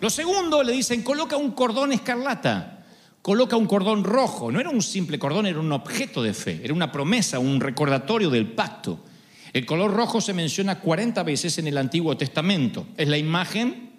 Lo 0.00 0.10
segundo, 0.10 0.64
le 0.64 0.72
dicen, 0.72 1.02
coloca 1.02 1.36
un 1.36 1.52
cordón 1.52 1.92
escarlata, 1.92 2.84
coloca 3.22 3.56
un 3.56 3.66
cordón 3.66 4.02
rojo. 4.02 4.50
No 4.50 4.58
era 4.58 4.70
un 4.70 4.82
simple 4.82 5.16
cordón, 5.20 5.46
era 5.46 5.60
un 5.60 5.70
objeto 5.70 6.24
de 6.24 6.34
fe, 6.34 6.60
era 6.64 6.74
una 6.74 6.90
promesa, 6.90 7.38
un 7.38 7.60
recordatorio 7.60 8.30
del 8.30 8.50
pacto. 8.50 8.98
El 9.52 9.64
color 9.64 9.92
rojo 9.92 10.20
se 10.20 10.32
menciona 10.32 10.80
40 10.80 11.22
veces 11.22 11.58
en 11.58 11.68
el 11.68 11.78
Antiguo 11.78 12.16
Testamento. 12.16 12.88
Es 12.96 13.06
la 13.06 13.16
imagen 13.16 13.92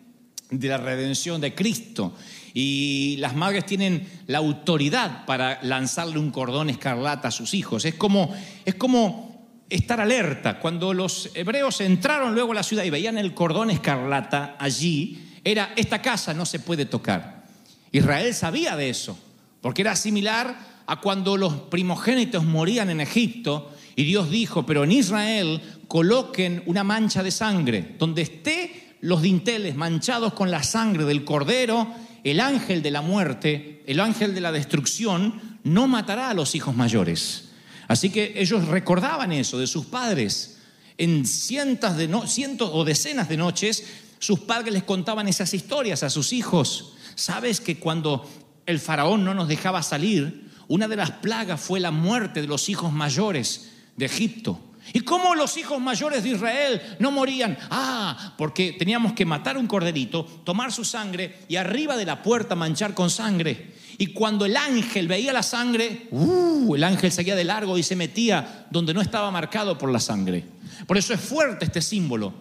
de 0.51 0.67
la 0.67 0.77
redención 0.77 1.39
de 1.39 1.55
Cristo. 1.55 2.13
Y 2.53 3.15
las 3.19 3.33
madres 3.33 3.65
tienen 3.65 4.05
la 4.27 4.39
autoridad 4.39 5.25
para 5.25 5.59
lanzarle 5.63 6.19
un 6.19 6.31
cordón 6.31 6.69
escarlata 6.69 7.29
a 7.29 7.31
sus 7.31 7.53
hijos. 7.53 7.85
Es 7.85 7.95
como, 7.95 8.35
es 8.65 8.75
como 8.75 9.24
estar 9.69 9.99
alerta. 9.99 10.59
Cuando 10.59 10.93
los 10.93 11.29
hebreos 11.33 11.81
entraron 11.81 12.33
luego 12.33 12.51
a 12.51 12.55
la 12.55 12.63
ciudad 12.63 12.83
y 12.83 12.89
veían 12.89 13.17
el 13.17 13.33
cordón 13.33 13.69
escarlata 13.69 14.55
allí, 14.59 15.23
era, 15.43 15.73
esta 15.75 16.01
casa 16.01 16.33
no 16.33 16.45
se 16.45 16.59
puede 16.59 16.85
tocar. 16.85 17.45
Israel 17.91 18.33
sabía 18.33 18.75
de 18.75 18.89
eso, 18.89 19.17
porque 19.61 19.81
era 19.81 19.95
similar 19.95 20.57
a 20.87 21.01
cuando 21.01 21.37
los 21.37 21.53
primogénitos 21.53 22.43
morían 22.43 22.89
en 22.89 23.01
Egipto 23.01 23.71
y 23.95 24.03
Dios 24.03 24.29
dijo, 24.29 24.65
pero 24.65 24.83
en 24.83 24.91
Israel 24.91 25.61
coloquen 25.87 26.63
una 26.65 26.83
mancha 26.83 27.23
de 27.23 27.31
sangre, 27.31 27.95
donde 27.97 28.23
esté 28.23 28.97
los 29.01 29.21
dinteles 29.21 29.75
manchados 29.75 30.33
con 30.33 30.51
la 30.51 30.63
sangre 30.63 31.05
del 31.05 31.23
cordero, 31.23 31.87
el 32.23 32.39
ángel 32.39 32.81
de 32.81 32.91
la 32.91 33.01
muerte, 33.01 33.83
el 33.85 33.99
ángel 33.99 34.33
de 34.33 34.41
la 34.41 34.51
destrucción, 34.51 35.59
no 35.63 35.87
matará 35.87 36.29
a 36.29 36.33
los 36.33 36.55
hijos 36.55 36.75
mayores. 36.75 37.44
Así 37.87 38.09
que 38.09 38.33
ellos 38.35 38.67
recordaban 38.67 39.31
eso 39.31 39.59
de 39.59 39.67
sus 39.67 39.85
padres. 39.85 40.57
En 40.97 41.25
cientos, 41.25 41.97
de 41.97 42.09
cientos 42.27 42.69
o 42.73 42.83
decenas 42.83 43.29
de 43.29 43.37
noches, 43.37 43.83
sus 44.19 44.39
padres 44.39 44.73
les 44.73 44.83
contaban 44.83 45.27
esas 45.27 45.53
historias 45.53 46.03
a 46.03 46.09
sus 46.09 46.33
hijos. 46.33 46.93
¿Sabes 47.15 47.61
que 47.61 47.77
cuando 47.77 48.29
el 48.65 48.79
faraón 48.79 49.23
no 49.23 49.33
nos 49.33 49.47
dejaba 49.47 49.83
salir, 49.83 50.49
una 50.67 50.87
de 50.87 50.95
las 50.95 51.11
plagas 51.11 51.61
fue 51.61 51.79
la 51.79 51.91
muerte 51.91 52.41
de 52.41 52.47
los 52.47 52.69
hijos 52.69 52.91
mayores 52.91 53.69
de 53.97 54.05
Egipto? 54.05 54.59
¿Y 54.93 55.01
cómo 55.01 55.35
los 55.35 55.57
hijos 55.57 55.81
mayores 55.81 56.23
de 56.23 56.29
Israel 56.29 56.81
no 56.99 57.11
morían? 57.11 57.57
Ah, 57.69 58.33
porque 58.37 58.73
teníamos 58.73 59.13
que 59.13 59.25
matar 59.25 59.57
un 59.57 59.67
corderito, 59.67 60.23
tomar 60.43 60.71
su 60.71 60.85
sangre 60.85 61.39
y 61.47 61.55
arriba 61.55 61.97
de 61.97 62.05
la 62.05 62.21
puerta 62.21 62.55
manchar 62.55 62.93
con 62.93 63.09
sangre. 63.09 63.73
Y 63.97 64.07
cuando 64.07 64.45
el 64.45 64.57
ángel 64.57 65.07
veía 65.07 65.33
la 65.33 65.43
sangre, 65.43 66.07
uh, 66.11 66.75
el 66.75 66.83
ángel 66.83 67.11
seguía 67.11 67.35
de 67.35 67.43
largo 67.43 67.77
y 67.77 67.83
se 67.83 67.95
metía 67.95 68.67
donde 68.69 68.93
no 68.93 69.01
estaba 69.01 69.31
marcado 69.31 69.77
por 69.77 69.91
la 69.91 69.99
sangre. 69.99 70.43
Por 70.85 70.97
eso 70.97 71.13
es 71.13 71.19
fuerte 71.19 71.65
este 71.65 71.81
símbolo 71.81 72.33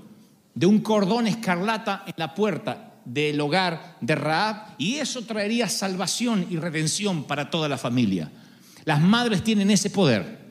de 0.55 0.67
un 0.67 0.81
cordón 0.81 1.27
escarlata 1.27 2.05
en 2.07 2.15
la 2.17 2.35
puerta 2.35 2.93
del 3.05 3.41
hogar 3.41 3.97
de 4.01 4.15
Raab 4.15 4.75
y 4.79 4.95
eso 4.95 5.23
traería 5.23 5.69
salvación 5.69 6.47
y 6.51 6.57
redención 6.57 7.25
para 7.25 7.51
toda 7.51 7.69
la 7.69 7.79
familia. 7.79 8.31
Las 8.85 9.01
madres 9.01 9.43
tienen 9.43 9.71
ese 9.71 9.91
poder, 9.91 10.44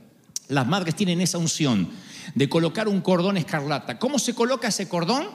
las 0.53 0.67
madres 0.67 0.95
tienen 0.95 1.21
esa 1.21 1.37
unción 1.37 1.89
de 2.35 2.49
colocar 2.49 2.87
un 2.87 3.01
cordón 3.01 3.37
escarlata. 3.37 3.99
¿Cómo 3.99 4.19
se 4.19 4.33
coloca 4.33 4.69
ese 4.69 4.87
cordón? 4.87 5.27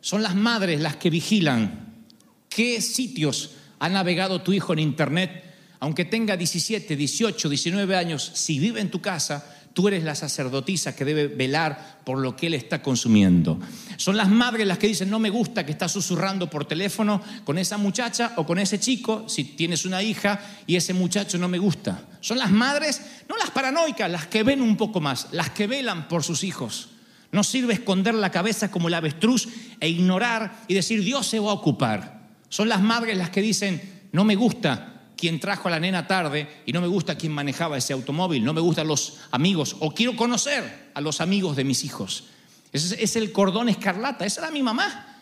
Son 0.00 0.22
las 0.22 0.34
madres 0.34 0.80
las 0.80 0.96
que 0.96 1.10
vigilan 1.10 2.04
qué 2.48 2.80
sitios 2.80 3.50
ha 3.78 3.88
navegado 3.88 4.42
tu 4.42 4.52
hijo 4.52 4.72
en 4.72 4.80
internet, 4.80 5.44
aunque 5.80 6.04
tenga 6.04 6.36
17, 6.36 6.96
18, 6.96 7.48
19 7.48 7.96
años, 7.96 8.30
si 8.34 8.58
vive 8.58 8.80
en 8.80 8.90
tu 8.90 9.00
casa, 9.00 9.57
Tú 9.78 9.86
eres 9.86 10.02
la 10.02 10.16
sacerdotisa 10.16 10.96
que 10.96 11.04
debe 11.04 11.28
velar 11.28 12.00
por 12.02 12.18
lo 12.18 12.34
que 12.34 12.48
él 12.48 12.54
está 12.54 12.82
consumiendo. 12.82 13.60
Son 13.96 14.16
las 14.16 14.28
madres 14.28 14.66
las 14.66 14.76
que 14.76 14.88
dicen, 14.88 15.08
no 15.08 15.20
me 15.20 15.30
gusta 15.30 15.64
que 15.64 15.70
está 15.70 15.88
susurrando 15.88 16.50
por 16.50 16.64
teléfono 16.64 17.22
con 17.44 17.58
esa 17.58 17.78
muchacha 17.78 18.32
o 18.38 18.44
con 18.44 18.58
ese 18.58 18.80
chico, 18.80 19.28
si 19.28 19.44
tienes 19.44 19.84
una 19.84 20.02
hija 20.02 20.40
y 20.66 20.74
ese 20.74 20.94
muchacho 20.94 21.38
no 21.38 21.46
me 21.46 21.58
gusta. 21.58 22.08
Son 22.18 22.38
las 22.38 22.50
madres, 22.50 23.02
no 23.28 23.36
las 23.36 23.52
paranoicas, 23.52 24.10
las 24.10 24.26
que 24.26 24.42
ven 24.42 24.62
un 24.62 24.76
poco 24.76 25.00
más, 25.00 25.28
las 25.30 25.50
que 25.50 25.68
velan 25.68 26.08
por 26.08 26.24
sus 26.24 26.42
hijos. 26.42 26.88
No 27.30 27.44
sirve 27.44 27.74
esconder 27.74 28.16
la 28.16 28.32
cabeza 28.32 28.72
como 28.72 28.88
el 28.88 28.94
avestruz 28.94 29.46
e 29.78 29.88
ignorar 29.88 30.64
y 30.66 30.74
decir, 30.74 31.04
Dios 31.04 31.24
se 31.28 31.38
va 31.38 31.50
a 31.50 31.54
ocupar. 31.54 32.30
Son 32.48 32.68
las 32.68 32.82
madres 32.82 33.16
las 33.16 33.30
que 33.30 33.42
dicen, 33.42 34.08
no 34.10 34.24
me 34.24 34.34
gusta 34.34 34.97
quien 35.18 35.40
trajo 35.40 35.68
a 35.68 35.72
la 35.72 35.80
nena 35.80 36.06
tarde 36.06 36.62
y 36.64 36.72
no 36.72 36.80
me 36.80 36.86
gusta 36.86 37.16
quien 37.16 37.32
manejaba 37.32 37.76
ese 37.76 37.92
automóvil, 37.92 38.44
no 38.44 38.54
me 38.54 38.60
gustan 38.60 38.86
los 38.86 39.18
amigos 39.32 39.76
o 39.80 39.92
quiero 39.92 40.16
conocer 40.16 40.90
a 40.94 41.00
los 41.00 41.20
amigos 41.20 41.56
de 41.56 41.64
mis 41.64 41.84
hijos. 41.84 42.24
Ese 42.72 43.02
es 43.02 43.16
el 43.16 43.32
cordón 43.32 43.68
escarlata, 43.68 44.24
esa 44.24 44.42
era 44.42 44.50
mi 44.50 44.62
mamá. 44.62 45.20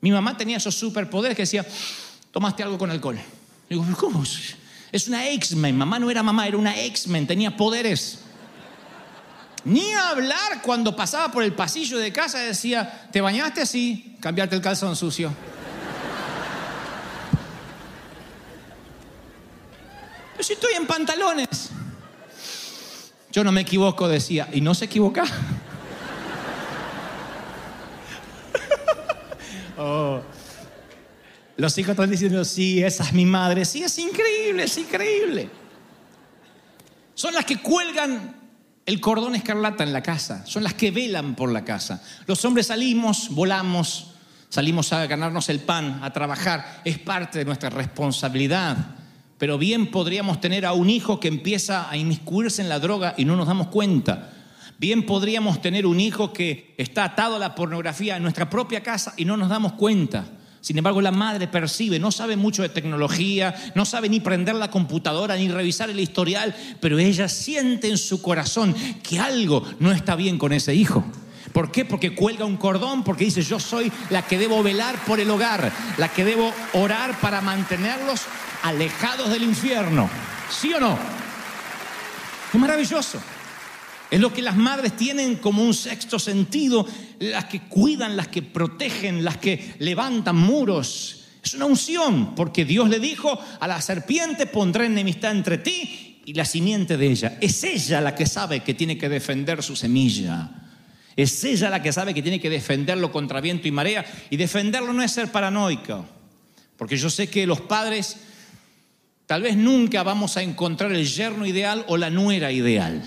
Mi 0.00 0.10
mamá 0.10 0.36
tenía 0.36 0.58
esos 0.58 0.74
superpoderes 0.74 1.34
que 1.34 1.42
decía, 1.42 1.66
tomaste 2.30 2.62
algo 2.62 2.76
con 2.76 2.90
alcohol. 2.90 3.18
Digo, 3.68 3.84
¿cómo? 3.98 4.22
Es 4.92 5.08
una 5.08 5.28
X-Men, 5.30 5.76
mamá 5.76 5.98
no 5.98 6.10
era 6.10 6.22
mamá, 6.22 6.46
era 6.46 6.58
una 6.58 6.78
X-Men, 6.80 7.26
tenía 7.26 7.56
poderes. 7.56 8.20
Ni 9.64 9.92
hablar 9.92 10.62
cuando 10.62 10.94
pasaba 10.94 11.32
por 11.32 11.42
el 11.42 11.54
pasillo 11.54 11.98
de 11.98 12.12
casa 12.12 12.38
decía, 12.38 13.08
¿te 13.12 13.20
bañaste 13.20 13.62
así? 13.62 14.16
Cambiarte 14.20 14.56
el 14.56 14.62
calzón 14.62 14.94
sucio. 14.94 15.32
Yo 20.38 20.44
si 20.44 20.52
estoy 20.52 20.74
en 20.74 20.86
pantalones. 20.86 21.70
Yo 23.32 23.42
no 23.42 23.50
me 23.50 23.62
equivoco, 23.62 24.06
decía. 24.06 24.48
Y 24.52 24.60
no 24.60 24.74
se 24.74 24.84
equivoca. 24.86 25.24
Oh. 29.80 30.20
Los 31.56 31.78
hijos 31.78 31.92
están 31.92 32.10
diciendo, 32.10 32.44
sí, 32.44 32.82
esa 32.82 33.04
es 33.04 33.12
mi 33.12 33.24
madre. 33.24 33.64
Sí, 33.64 33.84
es 33.84 33.96
increíble, 34.00 34.64
es 34.64 34.76
increíble. 34.76 35.48
Son 37.14 37.32
las 37.32 37.44
que 37.44 37.62
cuelgan 37.62 38.34
el 38.84 39.00
cordón 39.00 39.36
escarlata 39.36 39.84
en 39.84 39.92
la 39.92 40.02
casa. 40.02 40.44
Son 40.46 40.64
las 40.64 40.74
que 40.74 40.90
velan 40.90 41.36
por 41.36 41.52
la 41.52 41.64
casa. 41.64 42.02
Los 42.26 42.44
hombres 42.44 42.66
salimos, 42.66 43.28
volamos, 43.30 44.14
salimos 44.48 44.92
a 44.92 45.06
ganarnos 45.06 45.48
el 45.48 45.60
pan, 45.60 46.00
a 46.02 46.12
trabajar. 46.12 46.80
Es 46.84 46.98
parte 46.98 47.38
de 47.38 47.44
nuestra 47.44 47.70
responsabilidad 47.70 48.96
pero 49.38 49.56
bien 49.56 49.86
podríamos 49.86 50.40
tener 50.40 50.66
a 50.66 50.72
un 50.72 50.90
hijo 50.90 51.20
que 51.20 51.28
empieza 51.28 51.88
a 51.88 51.96
inmiscuirse 51.96 52.60
en 52.60 52.68
la 52.68 52.80
droga 52.80 53.14
y 53.16 53.24
no 53.24 53.36
nos 53.36 53.46
damos 53.46 53.68
cuenta. 53.68 54.32
Bien 54.78 55.06
podríamos 55.06 55.62
tener 55.62 55.86
un 55.86 56.00
hijo 56.00 56.32
que 56.32 56.74
está 56.76 57.04
atado 57.04 57.36
a 57.36 57.38
la 57.38 57.54
pornografía 57.54 58.16
en 58.16 58.22
nuestra 58.22 58.50
propia 58.50 58.82
casa 58.82 59.14
y 59.16 59.24
no 59.24 59.36
nos 59.36 59.48
damos 59.48 59.72
cuenta. 59.74 60.26
Sin 60.60 60.76
embargo, 60.76 61.00
la 61.00 61.12
madre 61.12 61.46
percibe, 61.46 62.00
no 62.00 62.10
sabe 62.10 62.36
mucho 62.36 62.62
de 62.62 62.68
tecnología, 62.68 63.54
no 63.76 63.84
sabe 63.84 64.08
ni 64.08 64.18
prender 64.18 64.56
la 64.56 64.70
computadora, 64.70 65.36
ni 65.36 65.48
revisar 65.48 65.88
el 65.88 66.00
historial, 66.00 66.54
pero 66.80 66.98
ella 66.98 67.28
siente 67.28 67.88
en 67.88 67.96
su 67.96 68.20
corazón 68.20 68.74
que 69.02 69.20
algo 69.20 69.64
no 69.78 69.92
está 69.92 70.16
bien 70.16 70.36
con 70.36 70.52
ese 70.52 70.74
hijo. 70.74 71.04
¿Por 71.52 71.70
qué? 71.70 71.84
Porque 71.84 72.14
cuelga 72.14 72.44
un 72.44 72.56
cordón, 72.56 73.04
porque 73.04 73.24
dice, 73.24 73.42
yo 73.42 73.58
soy 73.58 73.90
la 74.10 74.26
que 74.26 74.38
debo 74.38 74.62
velar 74.62 74.96
por 75.06 75.20
el 75.20 75.30
hogar, 75.30 75.72
la 75.96 76.08
que 76.08 76.24
debo 76.24 76.52
orar 76.74 77.18
para 77.20 77.40
mantenerlos 77.40 78.22
alejados 78.62 79.30
del 79.30 79.42
infierno. 79.42 80.08
¿Sí 80.50 80.72
o 80.72 80.80
no? 80.80 80.98
Es 82.52 82.60
maravilloso. 82.60 83.20
Es 84.10 84.20
lo 84.20 84.32
que 84.32 84.40
las 84.40 84.56
madres 84.56 84.96
tienen 84.96 85.36
como 85.36 85.62
un 85.62 85.74
sexto 85.74 86.18
sentido, 86.18 86.86
las 87.18 87.44
que 87.44 87.60
cuidan, 87.62 88.16
las 88.16 88.28
que 88.28 88.42
protegen, 88.42 89.22
las 89.22 89.36
que 89.36 89.74
levantan 89.78 90.36
muros. 90.36 91.24
Es 91.42 91.54
una 91.54 91.66
unción, 91.66 92.34
porque 92.34 92.64
Dios 92.64 92.88
le 92.88 93.00
dijo 93.00 93.38
a 93.60 93.68
la 93.68 93.80
serpiente, 93.82 94.46
pondré 94.46 94.86
enemistad 94.86 95.32
entre 95.32 95.58
ti 95.58 96.22
y 96.24 96.32
la 96.32 96.46
simiente 96.46 96.96
de 96.96 97.06
ella. 97.06 97.38
Es 97.40 97.62
ella 97.64 98.00
la 98.00 98.14
que 98.14 98.26
sabe 98.26 98.60
que 98.60 98.74
tiene 98.74 98.96
que 98.96 99.08
defender 99.08 99.62
su 99.62 99.76
semilla. 99.76 100.50
Es 101.14 101.42
ella 101.44 101.68
la 101.68 101.82
que 101.82 101.92
sabe 101.92 102.14
que 102.14 102.22
tiene 102.22 102.40
que 102.40 102.48
defenderlo 102.48 103.12
contra 103.12 103.40
viento 103.40 103.68
y 103.68 103.72
marea. 103.72 104.06
Y 104.30 104.36
defenderlo 104.36 104.92
no 104.92 105.02
es 105.02 105.12
ser 105.12 105.30
paranoico, 105.30 106.06
porque 106.76 106.96
yo 106.96 107.10
sé 107.10 107.28
que 107.28 107.46
los 107.46 107.60
padres 107.60 108.16
Tal 109.28 109.42
vez 109.42 109.58
nunca 109.58 110.02
vamos 110.02 110.38
a 110.38 110.42
encontrar 110.42 110.90
el 110.90 111.06
yerno 111.06 111.44
ideal 111.44 111.84
o 111.86 111.98
la 111.98 112.08
nuera 112.08 112.50
ideal. 112.50 113.02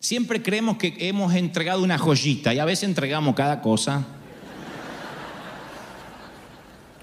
Siempre 0.00 0.42
creemos 0.42 0.78
que 0.78 0.96
hemos 0.98 1.32
entregado 1.32 1.80
una 1.80 1.96
joyita 1.96 2.52
y 2.52 2.58
a 2.58 2.64
veces 2.64 2.88
entregamos 2.88 3.36
cada 3.36 3.60
cosa. 3.60 4.04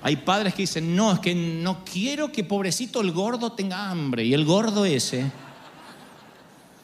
Hay 0.01 0.17
padres 0.17 0.53
que 0.53 0.63
dicen, 0.63 0.97
no, 0.97 1.13
es 1.13 1.19
que 1.19 1.33
no 1.33 1.85
quiero 1.85 2.33
que 2.33 2.43
pobrecito 2.43 2.99
el 2.99 3.13
gordo 3.13 3.53
tenga 3.53 3.89
hambre. 3.89 4.25
Y 4.25 4.33
el 4.33 4.43
gordo 4.43 4.83
ese 4.83 5.31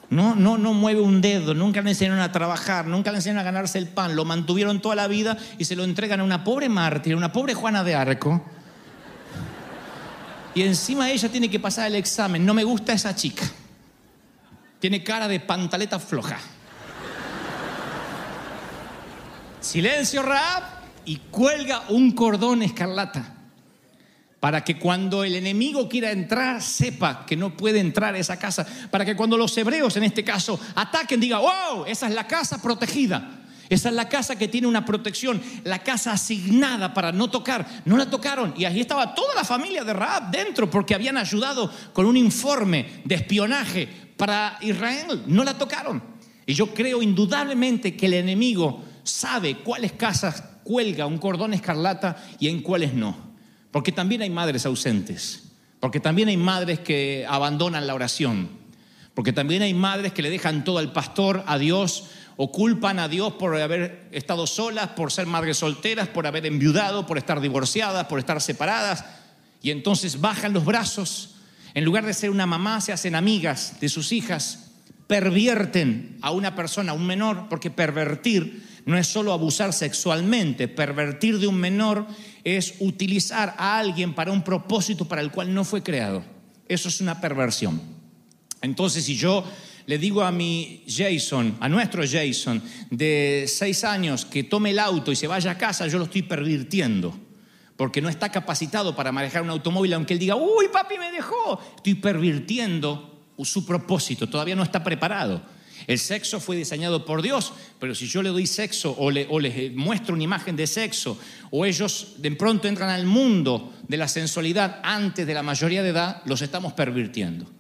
no, 0.10 0.36
no, 0.36 0.58
no 0.58 0.72
mueve 0.72 1.02
un 1.02 1.20
dedo, 1.20 1.54
nunca 1.54 1.82
le 1.82 1.90
enseñaron 1.90 2.22
a 2.22 2.32
trabajar, 2.32 2.88
nunca 2.88 3.12
le 3.12 3.18
enseñaron 3.18 3.42
a 3.42 3.44
ganarse 3.44 3.78
el 3.78 3.90
pan, 3.90 4.16
lo 4.16 4.24
mantuvieron 4.24 4.80
toda 4.80 4.96
la 4.96 5.10
vida 5.10 5.38
y 5.58 5.66
se 5.66 5.76
lo 5.76 5.84
entregan 5.84 6.22
a 6.22 6.24
una 6.24 6.46
pobre 6.46 6.70
mártir, 6.70 7.12
a 7.12 7.18
una 7.18 7.34
pobre 7.34 7.56
Juana 7.56 7.84
de 7.84 7.94
Arco 7.94 8.42
y 10.58 10.64
encima 10.64 11.12
ella 11.12 11.30
tiene 11.30 11.52
que 11.52 11.60
pasar 11.60 11.86
el 11.86 11.94
examen. 11.94 12.44
No 12.44 12.56
me 12.56 12.64
gusta 12.64 12.92
esa 12.92 13.14
chica. 13.14 13.48
Tiene 14.80 15.04
cara 15.04 15.28
de 15.28 15.40
pantaleta 15.40 16.00
floja. 16.00 16.40
Silencio, 19.62 20.24
Raab, 20.24 20.64
y 21.06 21.18
cuelga 21.30 21.84
un 21.90 22.10
cordón 22.14 22.64
escarlata 22.64 23.36
para 24.40 24.64
que 24.64 24.80
cuando 24.80 25.24
el 25.24 25.36
enemigo 25.36 25.88
quiera 25.88 26.10
entrar 26.10 26.64
sepa 26.64 27.24
que 27.28 27.36
no 27.36 27.56
puede 27.56 27.80
entrar 27.80 28.16
a 28.16 28.18
esa 28.18 28.40
casa, 28.40 28.66
para 28.90 29.06
que 29.06 29.16
cuando 29.16 29.38
los 29.38 29.56
hebreos 29.60 29.96
en 29.96 30.06
este 30.06 30.24
caso 30.24 30.60
ataquen 30.74 31.20
diga, 31.20 31.38
wow, 31.38 31.86
esa 31.86 32.08
es 32.08 32.16
la 32.16 32.26
casa 32.26 32.60
protegida. 32.64 33.46
Esa 33.70 33.90
es 33.90 33.96
la 33.96 34.08
casa 34.08 34.38
que 34.38 34.48
tiene 34.48 34.68
una 34.68 34.86
protección, 34.86 35.42
la 35.64 35.80
casa 35.80 36.14
asignada 36.14 36.94
para 36.94 37.12
no 37.12 37.30
tocar. 37.30 37.68
No 37.86 37.98
la 37.98 38.10
tocaron. 38.10 38.54
Y 38.58 38.66
allí 38.66 38.80
estaba 38.80 39.14
toda 39.14 39.36
la 39.36 39.44
familia 39.44 39.84
de 39.84 39.94
Raab 39.94 40.32
dentro 40.32 40.70
porque 40.70 40.96
habían 40.96 41.18
ayudado 41.18 41.72
con 41.94 42.06
un 42.06 42.16
informe 42.16 43.02
de 43.04 43.16
espionaje 43.16 43.88
para 44.16 44.58
Israel. 44.62 45.24
No 45.28 45.44
la 45.44 45.58
tocaron. 45.58 46.02
Y 46.46 46.54
yo 46.54 46.74
creo 46.74 47.02
indudablemente 47.02 47.96
que 47.98 48.06
el 48.06 48.14
enemigo 48.14 48.84
sabe 49.04 49.58
cuáles 49.58 49.92
casas 49.94 50.44
cuelga 50.64 51.06
un 51.06 51.18
cordón 51.18 51.54
escarlata 51.54 52.24
y 52.40 52.48
en 52.48 52.62
cuáles 52.62 52.94
no. 52.94 53.18
Porque 53.72 53.92
también 53.92 54.22
hay 54.22 54.30
madres 54.30 54.66
ausentes. 54.66 55.44
Porque 55.80 56.00
también 56.00 56.30
hay 56.30 56.38
madres 56.38 56.80
que 56.80 57.26
abandonan 57.28 57.86
la 57.86 57.94
oración. 57.94 58.50
Porque 59.14 59.34
también 59.34 59.62
hay 59.62 59.74
madres 59.74 60.14
que 60.14 60.22
le 60.22 60.30
dejan 60.30 60.64
todo 60.64 60.78
al 60.78 60.92
pastor, 60.94 61.44
a 61.48 61.58
Dios, 61.58 62.06
o 62.38 62.52
a 62.84 63.08
Dios 63.08 63.34
por 63.34 63.60
haber 63.60 64.08
estado 64.12 64.46
solas, 64.46 64.90
por 64.90 65.12
ser 65.12 65.26
madres 65.26 65.58
solteras, 65.58 66.08
por 66.08 66.28
haber 66.28 66.46
enviudado, 66.46 67.08
por 67.08 67.18
estar 67.18 67.42
divorciadas, 67.42 68.06
por 68.06 68.20
estar 68.20 68.40
separadas. 68.42 69.04
Y 69.64 69.72
entonces 69.72 70.22
bajan 70.22 70.54
los 70.54 70.64
brazos. 70.64 71.36
En 71.74 71.84
lugar 71.84 72.06
de 72.06 72.14
ser 72.14 72.30
una 72.30 72.46
mamá, 72.46 72.80
se 72.80 72.94
hacen 72.94 73.16
amigas 73.16 73.80
de 73.82 73.90
sus 73.90 74.12
hijas. 74.12 74.70
Pervierten 75.08 76.20
a 76.22 76.30
una 76.30 76.56
persona, 76.56 76.92
a 76.92 76.96
un 76.96 77.08
menor, 77.08 77.50
porque 77.50 77.72
pervertir 77.72 78.68
no 78.86 78.98
es 78.98 79.08
solo 79.08 79.34
abusar 79.34 79.74
sexualmente. 79.74 80.68
Pervertir 80.68 81.40
de 81.40 81.48
un 81.48 81.56
menor 81.56 82.06
es 82.44 82.76
utilizar 82.80 83.56
a 83.58 83.80
alguien 83.80 84.14
para 84.14 84.32
un 84.32 84.44
propósito 84.44 85.08
para 85.08 85.22
el 85.22 85.32
cual 85.32 85.56
no 85.56 85.64
fue 85.64 85.82
creado. 85.82 86.24
Eso 86.68 86.88
es 86.88 87.02
una 87.02 87.20
perversión. 87.20 87.82
Entonces, 88.62 89.06
si 89.06 89.16
yo 89.16 89.44
le 89.88 89.98
digo 89.98 90.22
a 90.22 90.34
mi 90.34 90.84
Jason, 90.86 91.58
a 91.62 91.70
nuestro 91.70 92.04
Jason, 92.06 92.62
de 92.92 93.46
seis 93.48 93.86
años, 93.86 94.26
que 94.26 94.44
tome 94.44 94.72
el 94.72 94.80
auto 94.80 95.14
y 95.14 95.16
se 95.16 95.28
vaya 95.28 95.52
a 95.52 95.58
casa, 95.58 95.88
yo 95.88 95.98
lo 95.98 96.04
estoy 96.04 96.24
pervirtiendo. 96.24 97.18
Porque 97.78 98.02
no 98.02 98.10
está 98.10 98.30
capacitado 98.30 98.96
para 98.96 99.14
manejar 99.14 99.44
un 99.44 99.50
automóvil, 99.50 99.94
aunque 99.94 100.14
él 100.14 100.20
diga, 100.20 100.36
uy, 100.36 100.68
papi 100.74 100.98
me 100.98 101.10
dejó. 101.12 101.62
Estoy 101.78 101.96
pervirtiendo 101.96 103.32
su 103.42 103.66
propósito, 103.66 104.28
todavía 104.28 104.56
no 104.58 104.64
está 104.64 104.84
preparado. 104.84 105.42
El 105.86 106.00
sexo 106.00 106.42
fue 106.42 106.58
diseñado 106.58 107.06
por 107.06 107.22
Dios, 107.22 107.54
pero 107.80 107.96
si 107.96 108.08
yo 108.08 108.22
le 108.22 108.30
doy 108.30 108.46
sexo 108.46 108.92
o, 108.92 109.06
o, 109.06 109.40
les 109.40 109.74
muestro 109.74 110.16
una 110.16 110.24
imagen 110.24 110.58
de 110.58 110.68
sexo, 110.68 111.18
o 111.50 111.66
ellos 111.66 112.16
de 112.18 112.32
pronto 112.32 112.68
entran 112.68 112.90
al 112.90 113.06
mundo 113.06 113.74
de 113.88 113.96
la 113.96 114.10
sensualidad 114.10 114.82
antes 114.84 115.26
de 115.26 115.34
la 115.34 115.44
mayoría 115.44 115.82
de 115.82 115.90
edad, 115.90 116.24
los 116.26 116.42
estamos 116.42 116.74
pervirtiendo. 116.74 117.57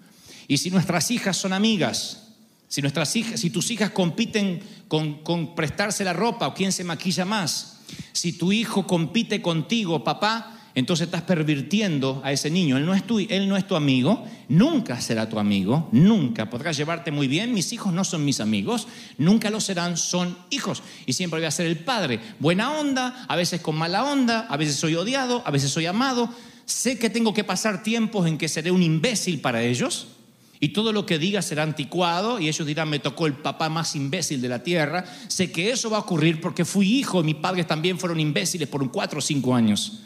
Y 0.47 0.57
si 0.57 0.71
nuestras 0.71 1.11
hijas 1.11 1.37
son 1.37 1.53
amigas, 1.53 2.33
si, 2.67 2.81
nuestras 2.81 3.15
hijas, 3.15 3.39
si 3.39 3.49
tus 3.49 3.71
hijas 3.71 3.91
compiten 3.91 4.61
con, 4.87 5.23
con 5.23 5.55
prestarse 5.55 6.03
la 6.03 6.13
ropa 6.13 6.47
o 6.47 6.53
quién 6.53 6.71
se 6.71 6.83
maquilla 6.83 7.25
más, 7.25 7.79
si 8.11 8.33
tu 8.33 8.51
hijo 8.51 8.85
compite 8.87 9.41
contigo, 9.41 10.03
papá, 10.03 10.57
entonces 10.77 11.05
estás 11.05 11.23
pervirtiendo 11.23 12.21
a 12.23 12.31
ese 12.31 12.51
niño. 12.51 12.77
Él 12.77 12.85
no, 12.85 12.93
es 12.93 13.01
tu, 13.01 13.17
él 13.17 13.49
no 13.49 13.57
es 13.57 13.65
tu 13.65 13.75
amigo, 13.75 14.23
nunca 14.47 15.01
será 15.01 15.27
tu 15.27 15.39
amigo, 15.39 15.89
nunca. 15.91 16.51
Podrás 16.51 16.77
llevarte 16.77 17.09
muy 17.09 17.27
bien, 17.27 17.51
mis 17.51 17.73
hijos 17.73 17.91
no 17.91 18.03
son 18.03 18.23
mis 18.23 18.39
amigos, 18.39 18.87
nunca 19.17 19.49
lo 19.49 19.59
serán, 19.59 19.97
son 19.97 20.37
hijos. 20.51 20.83
Y 21.07 21.13
siempre 21.13 21.39
voy 21.39 21.47
a 21.47 21.51
ser 21.51 21.65
el 21.65 21.79
padre. 21.79 22.19
Buena 22.39 22.77
onda, 22.77 23.25
a 23.27 23.35
veces 23.35 23.59
con 23.59 23.75
mala 23.75 24.03
onda, 24.03 24.41
a 24.41 24.55
veces 24.55 24.75
soy 24.75 24.93
odiado, 24.93 25.41
a 25.47 25.49
veces 25.49 25.71
soy 25.71 25.87
amado. 25.87 26.29
Sé 26.65 26.99
que 26.99 27.09
tengo 27.09 27.33
que 27.33 27.43
pasar 27.43 27.81
tiempos 27.81 28.27
en 28.27 28.37
que 28.37 28.47
seré 28.47 28.69
un 28.69 28.83
imbécil 28.83 29.41
para 29.41 29.63
ellos, 29.63 30.09
y 30.59 30.69
todo 30.69 30.91
lo 30.91 31.05
que 31.05 31.19
diga 31.19 31.41
será 31.41 31.63
anticuado 31.63 32.39
y 32.39 32.47
ellos 32.47 32.65
dirán, 32.65 32.89
me 32.89 32.99
tocó 32.99 33.27
el 33.27 33.33
papá 33.33 33.69
más 33.69 33.95
imbécil 33.95 34.41
de 34.41 34.49
la 34.49 34.63
tierra. 34.63 35.05
Sé 35.27 35.51
que 35.51 35.69
eso 35.69 35.89
va 35.89 35.97
a 35.97 36.01
ocurrir 36.01 36.41
porque 36.41 36.65
fui 36.65 36.97
hijo 36.97 37.21
y 37.21 37.25
mis 37.25 37.35
padres 37.35 37.67
también 37.67 37.99
fueron 37.99 38.19
imbéciles 38.19 38.67
por 38.67 38.91
cuatro 38.91 39.19
o 39.19 39.21
cinco 39.21 39.53
años. 39.53 40.01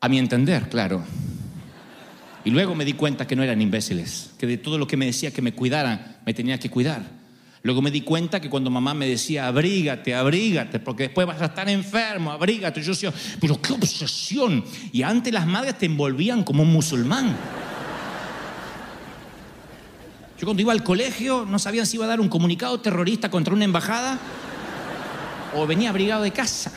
A 0.00 0.08
mi 0.08 0.18
entender, 0.18 0.68
claro. 0.68 1.02
Y 2.44 2.50
luego 2.50 2.74
me 2.74 2.84
di 2.84 2.92
cuenta 2.92 3.26
que 3.26 3.36
no 3.36 3.42
eran 3.42 3.62
imbéciles, 3.62 4.32
que 4.38 4.46
de 4.46 4.58
todo 4.58 4.76
lo 4.76 4.86
que 4.86 4.96
me 4.96 5.06
decía 5.06 5.30
que 5.30 5.42
me 5.42 5.54
cuidaran, 5.54 6.18
me 6.26 6.34
tenía 6.34 6.58
que 6.58 6.68
cuidar. 6.68 7.22
Luego 7.62 7.80
me 7.80 7.92
di 7.92 8.00
cuenta 8.00 8.40
que 8.40 8.50
cuando 8.50 8.70
mamá 8.70 8.92
me 8.92 9.06
decía, 9.06 9.46
abrígate, 9.46 10.14
abrígate, 10.14 10.80
porque 10.80 11.04
después 11.04 11.26
vas 11.28 11.40
a 11.40 11.46
estar 11.46 11.68
enfermo, 11.68 12.32
abrígate, 12.32 12.82
yo 12.82 12.90
decía, 12.90 13.12
pero 13.40 13.62
qué 13.62 13.72
obsesión. 13.72 14.64
Y 14.92 15.02
antes 15.02 15.32
las 15.32 15.46
madres 15.46 15.78
te 15.78 15.86
envolvían 15.86 16.42
como 16.42 16.64
un 16.64 16.72
musulmán. 16.72 17.36
Yo 20.42 20.46
cuando 20.46 20.60
iba 20.60 20.72
al 20.72 20.82
colegio 20.82 21.46
no 21.48 21.56
sabían 21.60 21.86
si 21.86 21.94
iba 21.98 22.04
a 22.04 22.08
dar 22.08 22.20
un 22.20 22.28
comunicado 22.28 22.80
terrorista 22.80 23.30
contra 23.30 23.54
una 23.54 23.64
embajada 23.64 24.18
o 25.54 25.68
venía 25.68 25.90
abrigado 25.90 26.24
de 26.24 26.32
casa. 26.32 26.72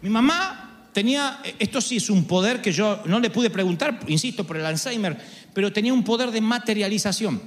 Mi 0.00 0.08
mamá 0.08 0.86
tenía, 0.92 1.40
esto 1.58 1.80
sí 1.80 1.96
es 1.96 2.10
un 2.10 2.26
poder 2.28 2.62
que 2.62 2.70
yo 2.70 3.02
no 3.06 3.18
le 3.18 3.30
pude 3.30 3.50
preguntar, 3.50 3.98
insisto, 4.06 4.46
por 4.46 4.56
el 4.56 4.66
Alzheimer, 4.66 5.18
pero 5.52 5.72
tenía 5.72 5.92
un 5.92 6.04
poder 6.04 6.30
de 6.30 6.40
materialización. 6.40 7.42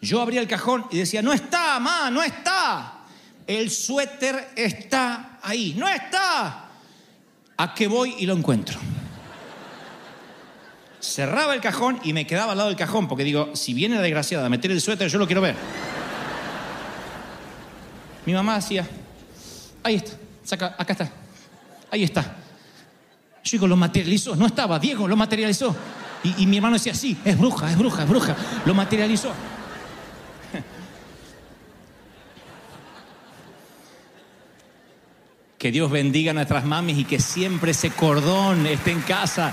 Yo 0.00 0.22
abría 0.22 0.40
el 0.40 0.48
cajón 0.48 0.86
y 0.90 0.96
decía, 0.96 1.20
no 1.20 1.34
está, 1.34 1.78
mamá, 1.78 2.10
no 2.10 2.22
está. 2.22 3.00
El 3.46 3.70
suéter 3.70 4.52
está 4.56 5.40
ahí, 5.42 5.74
no 5.76 5.86
está. 5.86 6.70
¿A 7.58 7.74
qué 7.74 7.86
voy 7.86 8.14
y 8.20 8.24
lo 8.24 8.34
encuentro? 8.34 8.80
Cerraba 11.04 11.54
el 11.54 11.60
cajón 11.60 12.00
y 12.02 12.12
me 12.12 12.26
quedaba 12.26 12.52
al 12.52 12.58
lado 12.58 12.70
del 12.70 12.78
cajón, 12.78 13.06
porque 13.08 13.24
digo, 13.24 13.50
si 13.54 13.74
viene 13.74 13.96
la 13.96 14.02
desgraciada 14.02 14.46
a 14.46 14.48
meter 14.48 14.70
el 14.70 14.80
suéter, 14.80 15.08
yo 15.08 15.18
lo 15.18 15.26
quiero 15.26 15.42
ver. 15.42 15.54
Mi 18.24 18.32
mamá 18.32 18.56
hacía, 18.56 18.88
ahí 19.82 19.96
está, 19.96 20.12
saca, 20.42 20.74
acá 20.78 20.92
está, 20.94 21.10
ahí 21.90 22.04
está. 22.04 22.22
Yo 23.44 23.50
digo, 23.52 23.66
lo 23.66 23.76
materializó, 23.76 24.34
no 24.34 24.46
estaba, 24.46 24.78
Diego 24.78 25.06
lo 25.06 25.16
materializó. 25.16 25.76
Y, 26.22 26.42
y 26.42 26.46
mi 26.46 26.56
hermano 26.56 26.76
decía, 26.76 26.94
sí, 26.94 27.18
es 27.22 27.38
bruja, 27.38 27.70
es 27.70 27.76
bruja, 27.76 28.04
es 28.04 28.08
bruja, 28.08 28.34
lo 28.64 28.74
materializó. 28.74 29.32
Que 35.58 35.70
Dios 35.72 35.90
bendiga 35.90 36.32
a 36.32 36.34
nuestras 36.34 36.64
mamis 36.66 36.98
y 36.98 37.04
que 37.04 37.18
siempre 37.18 37.70
ese 37.70 37.90
cordón 37.90 38.66
esté 38.66 38.90
en 38.90 39.00
casa 39.00 39.52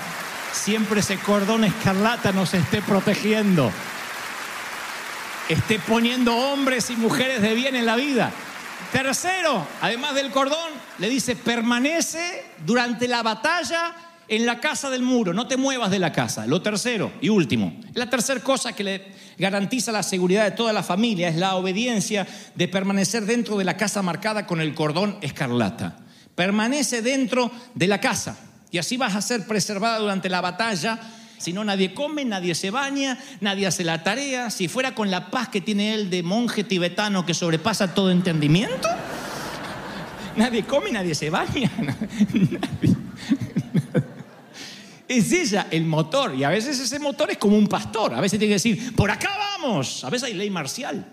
siempre 0.51 0.99
ese 0.99 1.17
cordón 1.17 1.63
escarlata 1.63 2.31
nos 2.31 2.53
esté 2.53 2.81
protegiendo, 2.81 3.71
esté 5.49 5.79
poniendo 5.79 6.35
hombres 6.35 6.89
y 6.89 6.95
mujeres 6.95 7.41
de 7.41 7.53
bien 7.53 7.75
en 7.75 7.85
la 7.85 7.95
vida. 7.95 8.31
Tercero, 8.91 9.65
además 9.81 10.15
del 10.15 10.31
cordón, 10.31 10.69
le 10.97 11.09
dice, 11.09 11.35
permanece 11.35 12.45
durante 12.65 13.07
la 13.07 13.23
batalla 13.23 13.95
en 14.27 14.45
la 14.45 14.59
casa 14.59 14.89
del 14.89 15.01
muro, 15.01 15.33
no 15.33 15.47
te 15.47 15.57
muevas 15.57 15.91
de 15.91 15.99
la 15.99 16.11
casa. 16.11 16.45
Lo 16.45 16.61
tercero 16.61 17.11
y 17.21 17.29
último, 17.29 17.79
la 17.93 18.09
tercera 18.09 18.41
cosa 18.41 18.73
que 18.73 18.83
le 18.83 19.11
garantiza 19.37 19.91
la 19.91 20.03
seguridad 20.03 20.43
de 20.43 20.51
toda 20.51 20.73
la 20.73 20.83
familia 20.83 21.29
es 21.29 21.35
la 21.35 21.55
obediencia 21.55 22.27
de 22.55 22.67
permanecer 22.67 23.25
dentro 23.25 23.57
de 23.57 23.63
la 23.63 23.77
casa 23.77 24.01
marcada 24.01 24.45
con 24.45 24.61
el 24.61 24.73
cordón 24.73 25.17
escarlata. 25.21 25.97
Permanece 26.35 27.01
dentro 27.01 27.51
de 27.75 27.87
la 27.87 27.99
casa. 27.99 28.50
Y 28.71 28.77
así 28.77 28.97
vas 28.97 29.15
a 29.15 29.21
ser 29.21 29.45
preservada 29.45 29.99
durante 29.99 30.29
la 30.29 30.41
batalla. 30.41 30.99
Si 31.37 31.53
no, 31.53 31.63
nadie 31.63 31.93
come, 31.93 32.23
nadie 32.23 32.55
se 32.55 32.71
baña, 32.71 33.17
nadie 33.41 33.67
hace 33.67 33.83
la 33.83 34.03
tarea. 34.03 34.49
Si 34.49 34.67
fuera 34.67 34.95
con 34.95 35.11
la 35.11 35.29
paz 35.29 35.49
que 35.49 35.61
tiene 35.61 35.93
él 35.93 36.09
de 36.09 36.23
monje 36.23 36.63
tibetano 36.63 37.25
que 37.25 37.33
sobrepasa 37.33 37.93
todo 37.93 38.11
entendimiento, 38.11 38.87
nadie 40.37 40.63
come, 40.63 40.91
nadie 40.91 41.15
se 41.15 41.29
baña. 41.29 41.71
Es 45.11 45.31
ella 45.33 45.67
el 45.71 45.83
motor. 45.83 46.35
Y 46.35 46.45
a 46.45 46.49
veces 46.49 46.79
ese 46.79 46.97
motor 46.97 47.29
es 47.31 47.37
como 47.37 47.57
un 47.57 47.67
pastor. 47.67 48.13
A 48.13 48.21
veces 48.21 48.39
tiene 48.39 48.51
que 48.51 48.55
decir, 48.55 48.95
por 48.95 49.11
acá 49.11 49.29
vamos. 49.37 50.05
A 50.05 50.09
veces 50.09 50.29
hay 50.29 50.33
ley 50.33 50.49
marcial. 50.49 51.05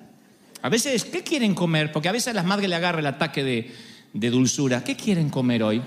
A 0.63 0.69
veces, 0.69 1.05
¿qué 1.05 1.25
quieren 1.25 1.53
comer? 1.55 1.91
Porque 1.91 2.09
a 2.09 2.13
veces 2.13 2.29
a 2.29 2.33
las 2.33 2.45
madres 2.45 2.69
le 2.69 2.77
agarra 2.77 3.01
el 3.01 3.07
ataque 3.07 3.43
de, 3.43 3.75
de 4.13 4.31
dulzura. 4.31 4.85
¿Qué 4.85 4.95
quieren 4.95 5.31
comer 5.31 5.65
hoy? 5.65 5.83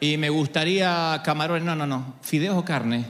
Y 0.00 0.16
me 0.16 0.30
gustaría 0.30 1.20
camarones, 1.22 1.62
no, 1.62 1.76
no, 1.76 1.86
no, 1.86 2.14
fideos 2.22 2.56
o 2.56 2.64
carne. 2.64 3.04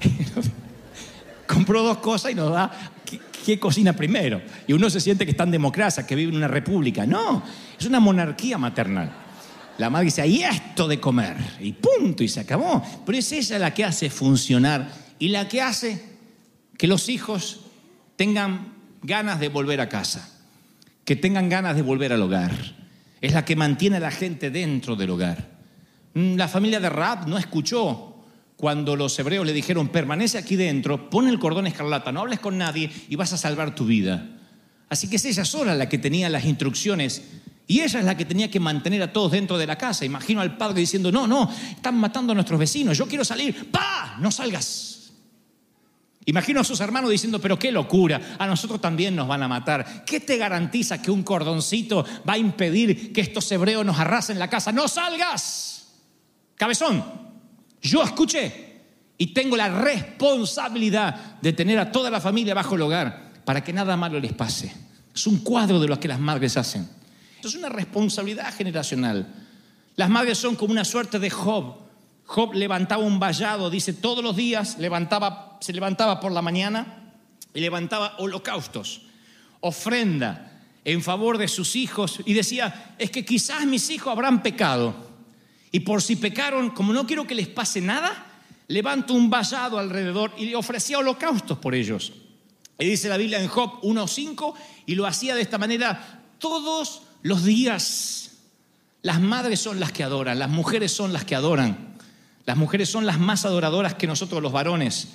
Compró 1.46 1.82
dos 1.82 1.98
cosas 1.98 2.32
y 2.32 2.34
nos 2.34 2.50
da 2.50 2.72
¿qué, 3.44 3.60
cocina 3.60 3.92
primero. 3.92 4.40
Y 4.66 4.72
uno 4.72 4.88
se 4.88 4.98
siente 4.98 5.26
que 5.26 5.32
está 5.32 5.44
en 5.44 5.50
democracia, 5.50 6.06
que 6.06 6.14
vive 6.14 6.30
en 6.30 6.38
una 6.38 6.48
república. 6.48 7.04
No, 7.04 7.42
es 7.78 7.84
una 7.84 8.00
monarquía 8.00 8.56
maternal. 8.56 9.12
La 9.76 9.90
madre 9.90 10.06
dice, 10.06 10.22
ahí 10.22 10.42
esto 10.42 10.88
de 10.88 10.98
comer. 10.98 11.36
Y 11.60 11.72
punto, 11.72 12.24
y 12.24 12.28
se 12.28 12.40
acabó. 12.40 12.82
Pero 13.04 13.18
es 13.18 13.30
ella 13.30 13.58
la 13.58 13.74
que 13.74 13.84
hace 13.84 14.08
funcionar 14.08 14.90
y 15.18 15.28
la 15.28 15.48
que 15.48 15.60
hace 15.60 16.02
que 16.78 16.86
los 16.86 17.10
hijos 17.10 17.60
tengan 18.16 18.72
ganas 19.02 19.38
de 19.38 19.50
volver 19.50 19.82
a 19.82 19.90
casa, 19.90 20.30
que 21.04 21.14
tengan 21.14 21.50
ganas 21.50 21.76
de 21.76 21.82
volver 21.82 22.14
al 22.14 22.22
hogar 22.22 22.81
es 23.22 23.32
la 23.32 23.44
que 23.44 23.56
mantiene 23.56 23.96
a 23.96 24.00
la 24.00 24.10
gente 24.10 24.50
dentro 24.50 24.96
del 24.96 25.10
hogar. 25.10 25.48
Mm, 26.14 26.34
la 26.34 26.48
familia 26.48 26.80
de 26.80 26.90
Raab 26.90 27.28
no 27.28 27.38
escuchó 27.38 28.16
cuando 28.56 28.96
los 28.96 29.18
hebreos 29.18 29.46
le 29.46 29.52
dijeron, 29.52 29.88
permanece 29.88 30.38
aquí 30.38 30.56
dentro, 30.56 31.08
pon 31.08 31.28
el 31.28 31.38
cordón 31.38 31.66
escarlata, 31.66 32.12
no 32.12 32.20
hables 32.20 32.40
con 32.40 32.58
nadie 32.58 32.90
y 33.08 33.16
vas 33.16 33.32
a 33.32 33.38
salvar 33.38 33.74
tu 33.74 33.86
vida. 33.86 34.28
Así 34.88 35.08
que 35.08 35.16
es 35.16 35.24
ella 35.24 35.44
sola 35.44 35.74
la 35.74 35.88
que 35.88 35.98
tenía 35.98 36.28
las 36.28 36.44
instrucciones 36.44 37.22
y 37.66 37.80
ella 37.80 38.00
es 38.00 38.04
la 38.04 38.16
que 38.16 38.24
tenía 38.24 38.50
que 38.50 38.60
mantener 38.60 39.02
a 39.02 39.12
todos 39.12 39.32
dentro 39.32 39.56
de 39.56 39.66
la 39.66 39.78
casa. 39.78 40.04
Imagino 40.04 40.40
al 40.40 40.56
padre 40.56 40.80
diciendo, 40.80 41.10
no, 41.10 41.26
no, 41.26 41.50
están 41.70 41.96
matando 41.96 42.32
a 42.32 42.34
nuestros 42.34 42.58
vecinos, 42.58 42.98
yo 42.98 43.06
quiero 43.06 43.24
salir, 43.24 43.70
¡pa! 43.70 44.16
No 44.20 44.30
salgas. 44.30 45.01
Imagino 46.24 46.60
a 46.60 46.64
sus 46.64 46.80
hermanos 46.80 47.10
diciendo, 47.10 47.40
pero 47.40 47.58
qué 47.58 47.72
locura, 47.72 48.36
a 48.38 48.46
nosotros 48.46 48.80
también 48.80 49.16
nos 49.16 49.26
van 49.26 49.42
a 49.42 49.48
matar. 49.48 50.04
¿Qué 50.04 50.20
te 50.20 50.36
garantiza 50.36 51.02
que 51.02 51.10
un 51.10 51.24
cordoncito 51.24 52.04
va 52.28 52.34
a 52.34 52.38
impedir 52.38 53.12
que 53.12 53.20
estos 53.20 53.50
hebreos 53.50 53.84
nos 53.84 53.98
arrasen 53.98 54.38
la 54.38 54.48
casa? 54.48 54.70
No 54.70 54.86
salgas. 54.86 55.88
Cabezón, 56.54 57.02
yo 57.80 58.04
escuché 58.04 58.72
y 59.18 59.34
tengo 59.34 59.56
la 59.56 59.68
responsabilidad 59.68 61.40
de 61.40 61.52
tener 61.52 61.78
a 61.80 61.90
toda 61.90 62.08
la 62.08 62.20
familia 62.20 62.54
bajo 62.54 62.76
el 62.76 62.82
hogar 62.82 63.32
para 63.44 63.64
que 63.64 63.72
nada 63.72 63.96
malo 63.96 64.20
les 64.20 64.32
pase. 64.32 64.72
Es 65.12 65.26
un 65.26 65.38
cuadro 65.38 65.80
de 65.80 65.88
lo 65.88 65.98
que 65.98 66.08
las 66.08 66.20
madres 66.20 66.56
hacen. 66.56 66.88
es 67.42 67.54
una 67.56 67.68
responsabilidad 67.68 68.54
generacional. 68.54 69.26
Las 69.96 70.08
madres 70.08 70.38
son 70.38 70.54
como 70.54 70.72
una 70.72 70.84
suerte 70.84 71.18
de 71.18 71.30
Job. 71.30 71.81
Job 72.32 72.54
levantaba 72.54 73.04
un 73.04 73.20
vallado, 73.20 73.68
dice, 73.68 73.92
todos 73.92 74.24
los 74.24 74.34
días 74.34 74.78
levantaba, 74.78 75.58
se 75.60 75.70
levantaba 75.74 76.18
por 76.18 76.32
la 76.32 76.40
mañana 76.40 77.12
y 77.52 77.60
levantaba 77.60 78.14
holocaustos, 78.20 79.02
ofrenda 79.60 80.50
en 80.82 81.02
favor 81.02 81.36
de 81.36 81.46
sus 81.46 81.76
hijos 81.76 82.20
y 82.24 82.32
decía, 82.32 82.94
es 82.98 83.10
que 83.10 83.22
quizás 83.22 83.66
mis 83.66 83.90
hijos 83.90 84.10
habrán 84.10 84.42
pecado 84.42 84.94
y 85.72 85.80
por 85.80 86.00
si 86.00 86.16
pecaron, 86.16 86.70
como 86.70 86.94
no 86.94 87.06
quiero 87.06 87.26
que 87.26 87.34
les 87.34 87.48
pase 87.48 87.82
nada, 87.82 88.24
levanto 88.66 89.12
un 89.12 89.28
vallado 89.28 89.78
alrededor 89.78 90.32
y 90.38 90.46
le 90.46 90.56
ofrecía 90.56 91.00
holocaustos 91.00 91.58
por 91.58 91.74
ellos. 91.74 92.14
Y 92.78 92.86
dice 92.86 93.10
la 93.10 93.18
Biblia 93.18 93.42
en 93.42 93.48
Job 93.48 93.82
1.5 93.82 94.54
y 94.86 94.94
lo 94.94 95.06
hacía 95.06 95.34
de 95.34 95.42
esta 95.42 95.58
manera 95.58 96.22
todos 96.38 97.02
los 97.20 97.44
días. 97.44 98.38
Las 99.02 99.20
madres 99.20 99.60
son 99.60 99.78
las 99.78 99.92
que 99.92 100.02
adoran, 100.02 100.38
las 100.38 100.48
mujeres 100.48 100.92
son 100.92 101.12
las 101.12 101.26
que 101.26 101.34
adoran. 101.34 101.91
Las 102.44 102.56
mujeres 102.56 102.88
son 102.88 103.06
las 103.06 103.18
más 103.18 103.44
adoradoras 103.44 103.94
que 103.94 104.06
nosotros 104.06 104.42
los 104.42 104.52
varones, 104.52 105.08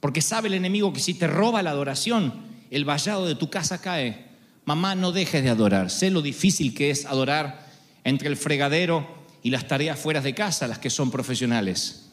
porque 0.00 0.20
sabe 0.20 0.48
el 0.48 0.54
enemigo 0.54 0.92
que 0.92 1.00
si 1.00 1.14
te 1.14 1.26
roba 1.26 1.62
la 1.62 1.70
adoración, 1.70 2.34
el 2.70 2.84
vallado 2.84 3.26
de 3.26 3.34
tu 3.34 3.48
casa 3.50 3.80
cae. 3.80 4.26
Mamá, 4.64 4.94
no 4.94 5.12
dejes 5.12 5.42
de 5.42 5.50
adorar. 5.50 5.90
Sé 5.90 6.10
lo 6.10 6.22
difícil 6.22 6.74
que 6.74 6.90
es 6.90 7.06
adorar 7.06 7.66
entre 8.02 8.28
el 8.28 8.36
fregadero 8.36 9.06
y 9.42 9.50
las 9.50 9.68
tareas 9.68 9.98
fuera 9.98 10.20
de 10.20 10.34
casa, 10.34 10.66
las 10.66 10.78
que 10.78 10.90
son 10.90 11.10
profesionales. 11.10 12.10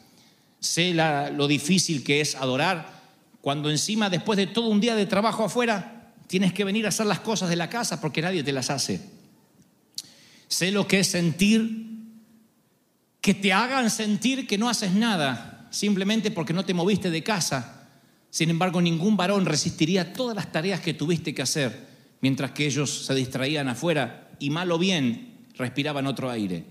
Sé 0.60 0.94
lo 0.94 1.48
difícil 1.48 2.04
que 2.04 2.20
es 2.20 2.36
adorar 2.36 3.02
cuando 3.42 3.70
encima, 3.70 4.08
después 4.08 4.36
de 4.36 4.46
todo 4.46 4.68
un 4.68 4.80
día 4.80 4.94
de 4.94 5.04
trabajo 5.04 5.44
afuera, 5.44 6.12
tienes 6.28 6.52
que 6.52 6.62
venir 6.62 6.86
a 6.86 6.90
hacer 6.90 7.06
las 7.06 7.18
cosas 7.20 7.50
de 7.50 7.56
la 7.56 7.68
casa 7.68 8.00
porque 8.00 8.22
nadie 8.22 8.44
te 8.44 8.52
las 8.52 8.70
hace. 8.70 9.00
Sé 10.46 10.70
lo 10.70 10.86
que 10.86 11.00
es 11.00 11.08
sentir 11.08 11.91
que 13.22 13.34
te 13.34 13.52
hagan 13.52 13.88
sentir 13.88 14.46
que 14.46 14.58
no 14.58 14.68
haces 14.68 14.92
nada 14.92 15.68
simplemente 15.70 16.30
porque 16.30 16.52
no 16.52 16.64
te 16.64 16.74
moviste 16.74 17.08
de 17.08 17.22
casa. 17.22 17.86
Sin 18.28 18.50
embargo, 18.50 18.82
ningún 18.82 19.16
varón 19.16 19.46
resistiría 19.46 20.12
todas 20.12 20.36
las 20.36 20.50
tareas 20.52 20.80
que 20.80 20.92
tuviste 20.92 21.32
que 21.32 21.40
hacer 21.40 21.86
mientras 22.20 22.50
que 22.50 22.66
ellos 22.66 23.06
se 23.06 23.14
distraían 23.14 23.68
afuera 23.68 24.28
y 24.38 24.50
mal 24.50 24.70
o 24.72 24.78
bien 24.78 25.46
respiraban 25.56 26.06
otro 26.06 26.30
aire. 26.30 26.64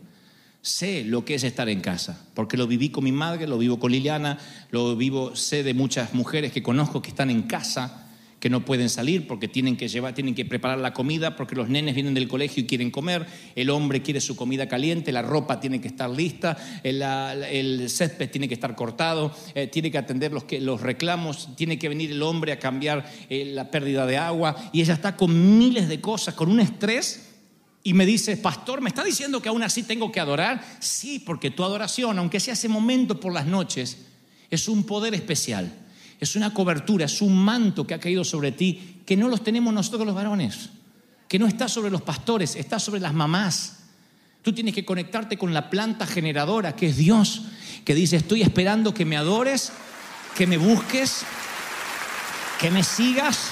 Sé 0.62 1.06
lo 1.06 1.24
que 1.24 1.36
es 1.36 1.44
estar 1.44 1.70
en 1.70 1.80
casa, 1.80 2.28
porque 2.34 2.58
lo 2.58 2.68
viví 2.68 2.90
con 2.90 3.06
mi 3.06 3.12
madre, 3.12 3.48
lo 3.48 3.58
vivo 3.58 3.80
con 3.80 3.92
Liliana, 3.92 4.38
lo 4.72 4.96
vivo, 4.96 5.36
sé 5.36 5.64
de 5.64 5.74
muchas 5.74 6.14
mujeres 6.14 6.52
que 6.52 6.62
conozco 6.62 7.02
que 7.02 7.10
están 7.10 7.32
en 7.32 7.44
casa, 7.44 8.11
que 8.42 8.50
no 8.50 8.66
pueden 8.66 8.90
salir 8.90 9.28
porque 9.28 9.48
tienen 9.48 9.78
que 9.78 9.88
llevar, 9.88 10.16
tienen 10.16 10.34
que 10.34 10.44
preparar 10.44 10.80
la 10.80 10.94
comida, 10.94 11.36
porque 11.36 11.56
los 11.56 11.70
nenes 11.70 11.94
vienen 11.94 12.16
del 12.16 12.28
colegio 12.28 12.64
y 12.64 12.66
quieren 12.66 12.90
comer, 12.90 13.28
el 13.56 13.70
hombre 13.70 14.02
quiere 14.02 14.20
su 14.20 14.36
comida 14.36 14.68
caliente, 14.68 15.12
la 15.12 15.22
ropa 15.22 15.60
tiene 15.60 15.80
que 15.80 15.88
estar 15.88 16.10
lista, 16.10 16.58
el, 16.84 17.88
césped 17.88 18.32
tiene 18.32 18.48
que 18.48 18.56
estar 18.56 18.76
cortado, 18.76 19.32
eh, 19.54 19.68
tiene 19.68 19.92
que 19.92 20.00
atender 20.00 20.34
los, 20.34 20.46
los 20.60 20.82
reclamos, 20.82 21.56
tiene 21.56 21.78
que 21.78 21.88
venir 21.88 22.12
el 22.12 22.24
hombre 22.24 22.52
a 22.52 22.60
cambiar 22.60 23.10
eh, 23.30 23.46
la 23.46 23.70
pérdida 23.70 24.08
de 24.08 24.18
agua, 24.18 24.56
y 24.74 24.82
ella 24.82 24.96
está 24.96 25.16
con 25.16 25.60
miles 25.60 25.88
de 25.88 26.02
cosas, 26.02 26.34
con 26.34 26.50
un 26.50 26.60
estrés 26.60 27.28
y 27.84 27.94
me 27.94 28.08
dice, 28.08 28.38
pastor, 28.38 28.82
¿me 28.82 28.90
está 28.90 29.04
diciendo 29.04 29.42
que 29.42 29.50
aún 29.50 29.64
así 29.64 29.84
tengo 29.84 30.12
que 30.12 30.20
adorar? 30.20 30.64
Sí, 30.80 31.20
porque 31.20 31.52
tu 31.52 31.64
adoración, 31.64 32.18
aunque 32.18 32.40
sea 32.40 32.54
ese 32.54 32.68
momento 32.68 33.20
por 33.20 33.34
las 33.34 33.46
noches, 33.46 33.98
es 34.50 34.68
un 34.68 34.84
poder 34.84 35.14
especial, 35.14 35.72
es 36.22 36.36
una 36.38 36.54
cobertura, 36.54 37.06
es 37.06 37.22
un 37.22 37.36
manto 37.36 37.86
que 37.86 37.94
ha 37.94 38.00
caído 38.00 38.24
sobre 38.24 38.54
ti, 38.54 39.02
que 39.06 39.18
no 39.18 39.28
los 39.28 39.44
tenemos 39.44 39.74
nosotros 39.74 40.06
los 40.06 40.16
varones, 40.16 40.70
que 41.28 41.38
no 41.38 41.48
está 41.48 41.68
sobre 41.68 41.92
los 41.92 42.04
pastores, 42.04 42.56
está 42.56 42.80
sobre 42.80 43.02
las 43.02 43.14
mamás. 43.14 43.80
Tú 44.42 44.54
tienes 44.54 44.74
que 44.74 44.86
conectarte 44.86 45.38
con 45.38 45.54
la 45.54 45.70
planta 45.70 46.08
generadora, 46.08 46.76
que 46.76 46.88
es 46.88 46.98
Dios, 46.98 47.42
que 47.84 47.94
dice, 47.94 48.16
estoy 48.16 48.44
esperando 48.44 48.94
que 48.94 49.04
me 49.04 49.18
adores, 49.18 49.74
que 50.38 50.48
me 50.48 50.58
busques, 50.58 51.24
que 52.60 52.72
me 52.72 52.84
sigas 52.84 53.50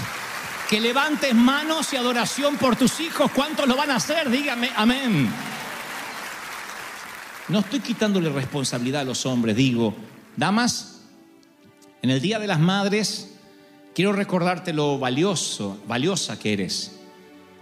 que 0.69 0.79
levantes 0.79 1.33
manos 1.33 1.91
y 1.93 1.95
adoración 1.95 2.57
por 2.57 2.75
tus 2.75 2.99
hijos. 2.99 3.31
¿Cuántos 3.31 3.67
lo 3.67 3.75
van 3.75 3.89
a 3.89 3.95
hacer? 3.95 4.29
Dígame, 4.29 4.69
amén. 4.75 5.27
No 7.47 7.59
estoy 7.59 7.79
quitándole 7.79 8.29
responsabilidad 8.29 9.01
a 9.01 9.05
los 9.05 9.25
hombres, 9.25 9.55
digo, 9.55 9.95
damas, 10.37 10.98
en 12.01 12.09
el 12.09 12.21
Día 12.21 12.39
de 12.39 12.47
las 12.47 12.59
Madres 12.59 13.31
quiero 13.93 14.13
recordarte 14.13 14.73
lo 14.73 14.97
valioso, 14.99 15.77
valiosa 15.87 16.39
que 16.39 16.53
eres, 16.53 16.99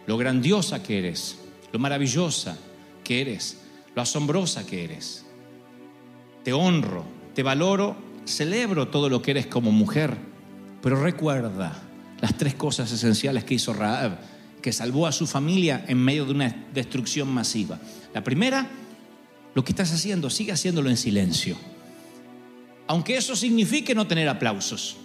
lo 0.05 0.17
grandiosa 0.17 0.83
que 0.83 0.99
eres, 0.99 1.37
lo 1.71 1.79
maravillosa 1.79 2.57
que 3.03 3.21
eres, 3.21 3.57
lo 3.95 4.01
asombrosa 4.01 4.65
que 4.65 4.83
eres. 4.83 5.25
Te 6.43 6.53
honro, 6.53 7.03
te 7.33 7.43
valoro, 7.43 7.95
celebro 8.25 8.89
todo 8.89 9.09
lo 9.09 9.21
que 9.21 9.31
eres 9.31 9.47
como 9.47 9.71
mujer, 9.71 10.15
pero 10.81 11.01
recuerda, 11.01 11.83
las 12.21 12.37
tres 12.37 12.55
cosas 12.55 12.91
esenciales 12.91 13.43
que 13.43 13.55
hizo 13.55 13.73
Raab, 13.73 14.17
que 14.61 14.71
salvó 14.71 15.07
a 15.07 15.11
su 15.11 15.27
familia 15.27 15.85
en 15.87 15.97
medio 15.97 16.25
de 16.25 16.31
una 16.31 16.67
destrucción 16.73 17.27
masiva. 17.27 17.79
La 18.13 18.23
primera, 18.23 18.67
lo 19.53 19.63
que 19.63 19.71
estás 19.71 19.91
haciendo, 19.93 20.29
sigue 20.29 20.51
haciéndolo 20.51 20.89
en 20.89 20.97
silencio. 20.97 21.57
Aunque 22.87 23.17
eso 23.17 23.35
signifique 23.35 23.93
no 23.93 24.07
tener 24.07 24.29
aplausos. 24.29 24.97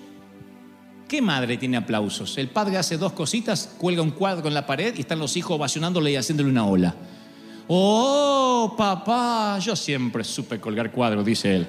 ¿Qué 1.08 1.20
madre 1.20 1.56
tiene 1.56 1.76
aplausos? 1.76 2.38
El 2.38 2.48
padre 2.48 2.78
hace 2.78 2.96
dos 2.96 3.12
cositas, 3.12 3.74
cuelga 3.78 4.02
un 4.02 4.12
cuadro 4.12 4.48
en 4.48 4.54
la 4.54 4.66
pared 4.66 4.94
y 4.96 5.00
están 5.00 5.18
los 5.18 5.36
hijos 5.36 5.56
ovacionándole 5.56 6.12
y 6.12 6.16
haciéndole 6.16 6.48
una 6.48 6.66
ola. 6.66 6.94
Oh, 7.68 8.74
papá, 8.76 9.58
yo 9.58 9.76
siempre 9.76 10.24
supe 10.24 10.58
colgar 10.58 10.90
cuadros, 10.90 11.24
dice 11.24 11.56
él 11.56 11.66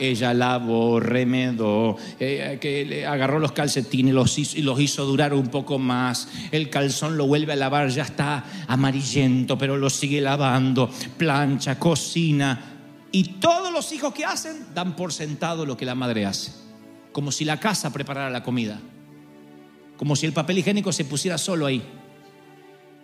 ella 0.00 0.32
lavó, 0.34 0.98
remedó, 0.98 1.96
eh, 2.18 2.58
que 2.60 2.84
le 2.84 3.06
agarró 3.06 3.38
los 3.38 3.52
calcetines 3.52 4.54
y 4.54 4.62
los 4.62 4.80
hizo 4.80 5.04
durar 5.04 5.34
un 5.34 5.48
poco 5.48 5.78
más. 5.78 6.28
El 6.50 6.70
calzón 6.70 7.16
lo 7.16 7.26
vuelve 7.26 7.52
a 7.52 7.56
lavar, 7.56 7.90
ya 7.90 8.04
está 8.04 8.44
amarillento, 8.66 9.58
pero 9.58 9.76
lo 9.76 9.90
sigue 9.90 10.20
lavando. 10.20 10.90
Plancha, 11.18 11.78
cocina. 11.78 12.69
Y 13.12 13.24
todos 13.40 13.72
los 13.72 13.92
hijos 13.92 14.14
que 14.14 14.24
hacen 14.24 14.66
dan 14.74 14.94
por 14.94 15.12
sentado 15.12 15.66
lo 15.66 15.76
que 15.76 15.84
la 15.84 15.94
madre 15.94 16.26
hace. 16.26 16.52
Como 17.12 17.32
si 17.32 17.44
la 17.44 17.58
casa 17.58 17.92
preparara 17.92 18.30
la 18.30 18.42
comida. 18.42 18.80
Como 19.96 20.14
si 20.16 20.26
el 20.26 20.32
papel 20.32 20.58
higiénico 20.58 20.92
se 20.92 21.04
pusiera 21.04 21.36
solo 21.38 21.66
ahí. 21.66 21.82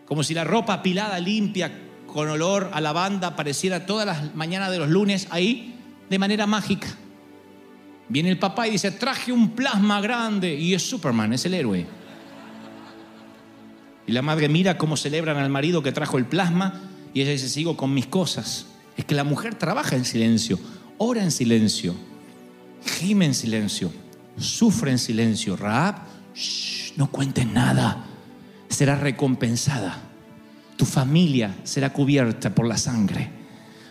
Como 0.07 0.23
si 0.23 0.33
la 0.35 0.45
ropa 0.45 0.75
apilada, 0.75 1.19
limpia, 1.19 1.73
con 2.07 2.29
olor 2.29 2.71
a 2.73 2.81
lavanda, 2.81 3.29
apareciera 3.29 3.85
todas 3.85 4.07
las 4.07 4.35
mañanas 4.35 4.71
de 4.71 4.79
los 4.79 4.88
lunes 4.88 5.27
ahí 5.31 5.75
de 6.09 6.19
manera 6.19 6.47
mágica. 6.47 6.88
Viene 8.09 8.31
el 8.31 8.38
papá 8.38 8.69
y 8.69 8.73
dice, 8.73 8.92
traje 8.92 9.33
un 9.33 9.51
plasma 9.51 10.01
grande 10.01 10.55
y 10.55 10.75
es 10.75 10.88
Superman, 10.88 11.33
es 11.33 11.45
el 11.45 11.55
héroe. 11.55 11.87
Y 14.07 14.12
la 14.12 14.23
madre 14.23 14.49
mira 14.49 14.79
cómo 14.79 14.97
celebran 14.97 15.37
al 15.37 15.51
marido 15.51 15.83
que 15.83 15.90
trajo 15.90 16.16
el 16.16 16.27
plasma 16.27 16.81
y 17.12 17.23
ella 17.23 17.33
dice, 17.33 17.49
sigo 17.49 17.77
con 17.77 17.92
mis 17.92 18.07
cosas. 18.07 18.66
Es 18.96 19.04
que 19.04 19.14
la 19.14 19.24
mujer 19.24 19.54
trabaja 19.54 19.96
en 19.96 20.04
silencio, 20.04 20.59
ora 20.98 21.22
en 21.22 21.30
silencio, 21.30 21.94
gime 22.85 23.26
en 23.26 23.35
silencio, 23.35 23.92
sufre 24.38 24.90
en 24.90 24.98
silencio. 24.98 25.56
Raab, 25.56 25.96
no 26.96 27.11
cuentes 27.11 27.46
nada, 27.46 28.04
será 28.68 28.96
recompensada. 28.96 30.02
Tu 30.76 30.85
familia 30.85 31.56
será 31.64 31.92
cubierta 31.92 32.54
por 32.54 32.66
la 32.66 32.76
sangre. 32.76 33.30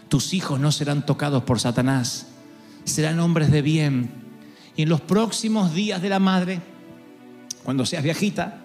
Tus 0.09 0.33
hijos 0.33 0.59
no 0.59 0.71
serán 0.71 1.05
tocados 1.05 1.43
por 1.43 1.59
Satanás, 1.59 2.27
serán 2.83 3.19
hombres 3.19 3.51
de 3.51 3.61
bien. 3.61 4.09
Y 4.75 4.83
en 4.83 4.89
los 4.89 5.01
próximos 5.01 5.73
días 5.73 6.01
de 6.01 6.09
la 6.09 6.19
madre, 6.19 6.61
cuando 7.63 7.85
seas 7.85 8.03
viejita, 8.03 8.61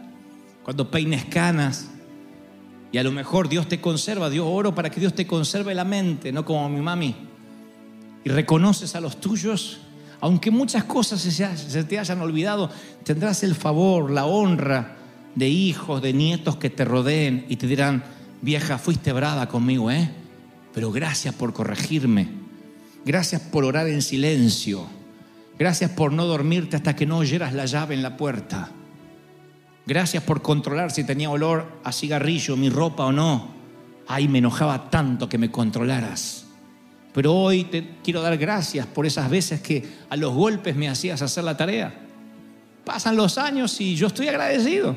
cuando 0.63 0.91
peines 0.91 1.25
canas, 1.25 1.89
y 2.93 2.99
a 2.99 3.03
lo 3.03 3.13
mejor 3.13 3.49
Dios 3.49 3.69
te 3.69 3.81
conserva, 3.81 4.31
Dios 4.31 4.47
oro 4.49 4.75
para 4.75 4.91
que 4.91 5.01
Dios 5.01 5.15
te 5.15 5.27
conserve 5.27 5.75
la 5.75 5.85
mente, 5.85 6.33
no 6.33 6.45
como 6.45 6.69
mi 6.69 6.81
mami. 6.81 7.15
y 8.23 8.29
reconoces 8.29 8.95
a 8.95 9.01
los 9.01 9.19
tuyos, 9.21 9.79
aunque 10.21 10.51
muchas 10.51 10.85
cosas 10.85 11.21
se, 11.23 11.85
te 11.85 11.99
hayan 11.99 12.21
olvidado, 12.21 12.71
tendrás 13.05 13.43
el 13.43 13.55
favor, 13.55 14.11
la 14.11 14.27
honra 14.27 14.97
de 15.35 15.49
hijos, 15.49 16.03
de 16.03 16.13
nietos 16.13 16.57
que 16.57 16.69
te 16.69 16.85
rodeen 16.85 17.47
y 17.49 17.57
te 17.57 17.67
dirán, 17.67 18.05
vieja, 18.43 18.77
fuiste 18.79 19.13
brava 19.13 19.49
conmigo, 19.49 19.91
¿eh? 19.91 20.11
Pero 20.75 20.93
gracias 20.93 21.35
por 21.35 21.55
corregirme, 21.55 22.29
gracias 23.05 23.41
por 23.41 23.65
orar 23.65 23.89
en 23.89 24.03
silencio, 24.03 24.87
gracias 25.59 25.91
por 25.93 26.13
no 26.13 26.27
dormirte 26.27 26.77
hasta 26.77 26.95
que 26.95 27.07
no 27.07 27.19
oyeras 27.19 27.55
la 27.55 27.65
llave 27.65 27.95
en 27.95 28.03
la 28.03 28.17
puerta. 28.17 28.71
Gracias 29.87 30.23
por 30.23 30.43
controlar 30.43 30.91
si 30.91 31.05
tenía 31.05 31.31
olor 31.31 31.81
a 31.85 31.93
cigarrillo 31.93 32.57
mi 32.57 32.69
ropa 32.69 33.07
o 33.07 33.13
no. 33.13 33.49
Ay, 34.07 34.29
me 34.29 34.39
enojaba 34.39 34.91
tanto 34.91 35.29
que 35.29 35.39
me 35.39 35.51
controlaras. 35.51 36.47
Pero 37.13 37.35
hoy 37.35 37.65
te 37.65 37.97
quiero 38.03 38.23
dar 38.23 38.37
gracias 38.37 38.87
por 38.87 39.07
esas 39.07 39.29
veces 39.31 39.61
que 39.61 39.85
a 40.09 40.17
los 40.17 40.33
golpes 40.35 40.77
me 40.77 40.89
hacías 40.89 41.23
hacer 41.23 41.45
la 41.45 41.57
tarea. 41.57 42.07
Pasan 42.85 43.17
los 43.17 43.39
años 43.39 43.81
y 43.81 43.97
yo 43.97 44.07
estoy 44.07 44.29
agradecido. 44.29 44.97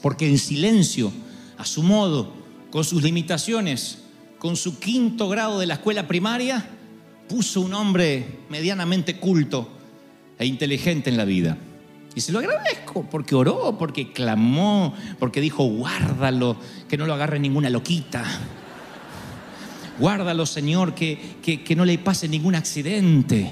Porque 0.00 0.28
en 0.28 0.38
silencio, 0.38 1.12
a 1.58 1.64
su 1.64 1.82
modo, 1.82 2.32
con 2.70 2.84
sus 2.84 3.02
limitaciones, 3.02 3.98
con 4.38 4.56
su 4.56 4.78
quinto 4.78 5.28
grado 5.28 5.58
de 5.58 5.66
la 5.66 5.74
escuela 5.74 6.06
primaria, 6.06 6.64
puso 7.28 7.60
un 7.60 7.74
hombre 7.74 8.40
medianamente 8.48 9.18
culto 9.18 9.68
e 10.38 10.46
inteligente 10.46 11.10
en 11.10 11.16
la 11.16 11.24
vida. 11.24 11.56
Y 12.14 12.20
se 12.20 12.30
lo 12.30 12.38
agradezco 12.38 13.04
porque 13.10 13.34
oró, 13.34 13.76
porque 13.78 14.12
clamó, 14.12 14.94
porque 15.18 15.40
dijo, 15.40 15.64
guárdalo, 15.64 16.56
que 16.88 16.96
no 16.96 17.06
lo 17.06 17.14
agarre 17.14 17.40
ninguna 17.40 17.70
loquita. 17.70 18.24
Guárdalo, 19.98 20.46
Señor, 20.46 20.94
que, 20.94 21.36
que, 21.42 21.76
no 21.76 21.84
le 21.84 21.98
pase 21.98 22.28
ningún 22.28 22.54
accidente. 22.54 23.50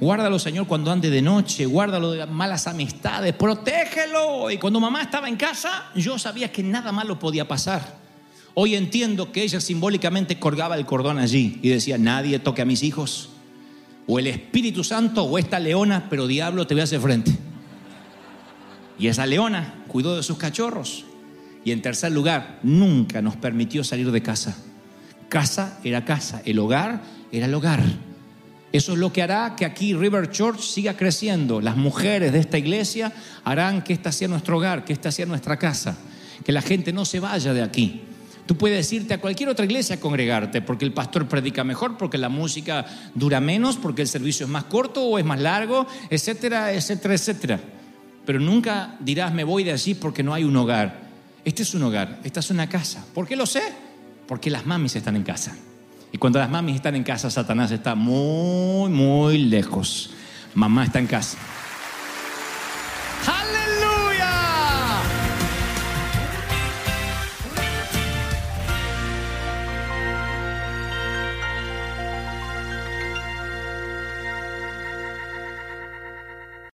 Guárdalo, 0.00 0.38
Señor, 0.38 0.66
cuando 0.66 0.90
ande 0.90 1.10
de 1.10 1.22
noche. 1.22 1.66
Guárdalo 1.66 2.12
de 2.12 2.26
malas 2.26 2.66
amistades. 2.66 3.34
Protégelo. 3.34 4.50
Y 4.50 4.58
cuando 4.58 4.80
mamá 4.80 5.02
estaba 5.02 5.28
en 5.28 5.36
casa, 5.36 5.90
yo 5.94 6.18
sabía 6.18 6.52
que 6.52 6.62
nada 6.62 6.92
malo 6.92 7.18
podía 7.18 7.48
pasar. 7.48 7.96
Hoy 8.54 8.74
entiendo 8.74 9.32
que 9.32 9.42
ella 9.42 9.60
simbólicamente 9.60 10.38
colgaba 10.38 10.76
el 10.76 10.84
cordón 10.84 11.18
allí 11.18 11.58
y 11.62 11.68
decía, 11.68 11.96
nadie 11.96 12.38
toque 12.38 12.62
a 12.62 12.66
mis 12.66 12.82
hijos. 12.82 13.30
O 14.06 14.18
el 14.18 14.26
Espíritu 14.26 14.82
Santo 14.84 15.24
o 15.24 15.38
esta 15.38 15.58
leona, 15.58 16.08
pero 16.10 16.26
diablo 16.26 16.66
te 16.66 16.74
voy 16.74 16.80
a 16.80 16.84
hacer 16.84 17.00
frente. 17.00 17.47
Y 18.98 19.06
esa 19.08 19.26
leona 19.26 19.84
cuidó 19.86 20.16
de 20.16 20.22
sus 20.22 20.38
cachorros. 20.38 21.04
Y 21.64 21.72
en 21.72 21.82
tercer 21.82 22.12
lugar, 22.12 22.58
nunca 22.62 23.22
nos 23.22 23.36
permitió 23.36 23.84
salir 23.84 24.10
de 24.10 24.22
casa. 24.22 24.56
Casa 25.28 25.78
era 25.84 26.04
casa, 26.04 26.42
el 26.44 26.58
hogar 26.58 27.02
era 27.30 27.46
el 27.46 27.54
hogar. 27.54 27.82
Eso 28.72 28.92
es 28.92 28.98
lo 28.98 29.12
que 29.12 29.22
hará 29.22 29.54
que 29.56 29.64
aquí 29.64 29.94
River 29.94 30.30
Church 30.30 30.60
siga 30.60 30.96
creciendo. 30.96 31.60
Las 31.60 31.76
mujeres 31.76 32.32
de 32.32 32.38
esta 32.38 32.58
iglesia 32.58 33.12
harán 33.44 33.82
que 33.82 33.92
esta 33.92 34.12
sea 34.12 34.28
nuestro 34.28 34.58
hogar, 34.58 34.84
que 34.84 34.92
esta 34.92 35.10
sea 35.10 35.26
nuestra 35.26 35.58
casa, 35.58 35.96
que 36.44 36.52
la 36.52 36.62
gente 36.62 36.92
no 36.92 37.04
se 37.04 37.20
vaya 37.20 37.54
de 37.54 37.62
aquí. 37.62 38.02
Tú 38.46 38.56
puedes 38.56 38.90
irte 38.92 39.12
a 39.12 39.20
cualquier 39.20 39.50
otra 39.50 39.66
iglesia 39.66 39.96
a 39.96 40.00
congregarte 40.00 40.62
porque 40.62 40.86
el 40.86 40.92
pastor 40.92 41.28
predica 41.28 41.64
mejor, 41.64 41.98
porque 41.98 42.16
la 42.16 42.30
música 42.30 42.86
dura 43.14 43.40
menos, 43.40 43.76
porque 43.76 44.02
el 44.02 44.08
servicio 44.08 44.46
es 44.46 44.50
más 44.50 44.64
corto 44.64 45.04
o 45.04 45.18
es 45.18 45.24
más 45.24 45.40
largo, 45.40 45.86
etcétera, 46.08 46.72
etcétera, 46.72 47.14
etcétera. 47.14 47.60
Pero 48.28 48.40
nunca 48.40 48.94
dirás 49.00 49.32
me 49.32 49.42
voy 49.42 49.64
de 49.64 49.72
allí 49.72 49.94
porque 49.94 50.22
no 50.22 50.34
hay 50.34 50.44
un 50.44 50.54
hogar. 50.54 51.00
Este 51.46 51.62
es 51.62 51.72
un 51.72 51.82
hogar, 51.84 52.18
esta 52.24 52.40
es 52.40 52.50
una 52.50 52.68
casa. 52.68 53.02
¿Por 53.14 53.26
qué 53.26 53.36
lo 53.36 53.46
sé? 53.46 53.62
Porque 54.26 54.50
las 54.50 54.66
mamis 54.66 54.94
están 54.96 55.16
en 55.16 55.22
casa. 55.22 55.56
Y 56.12 56.18
cuando 56.18 56.38
las 56.38 56.50
mamis 56.50 56.76
están 56.76 56.94
en 56.94 57.04
casa, 57.04 57.30
Satanás 57.30 57.70
está 57.70 57.94
muy, 57.94 58.90
muy 58.90 59.38
lejos. 59.38 60.10
Mamá 60.52 60.84
está 60.84 60.98
en 60.98 61.06
casa. 61.06 61.38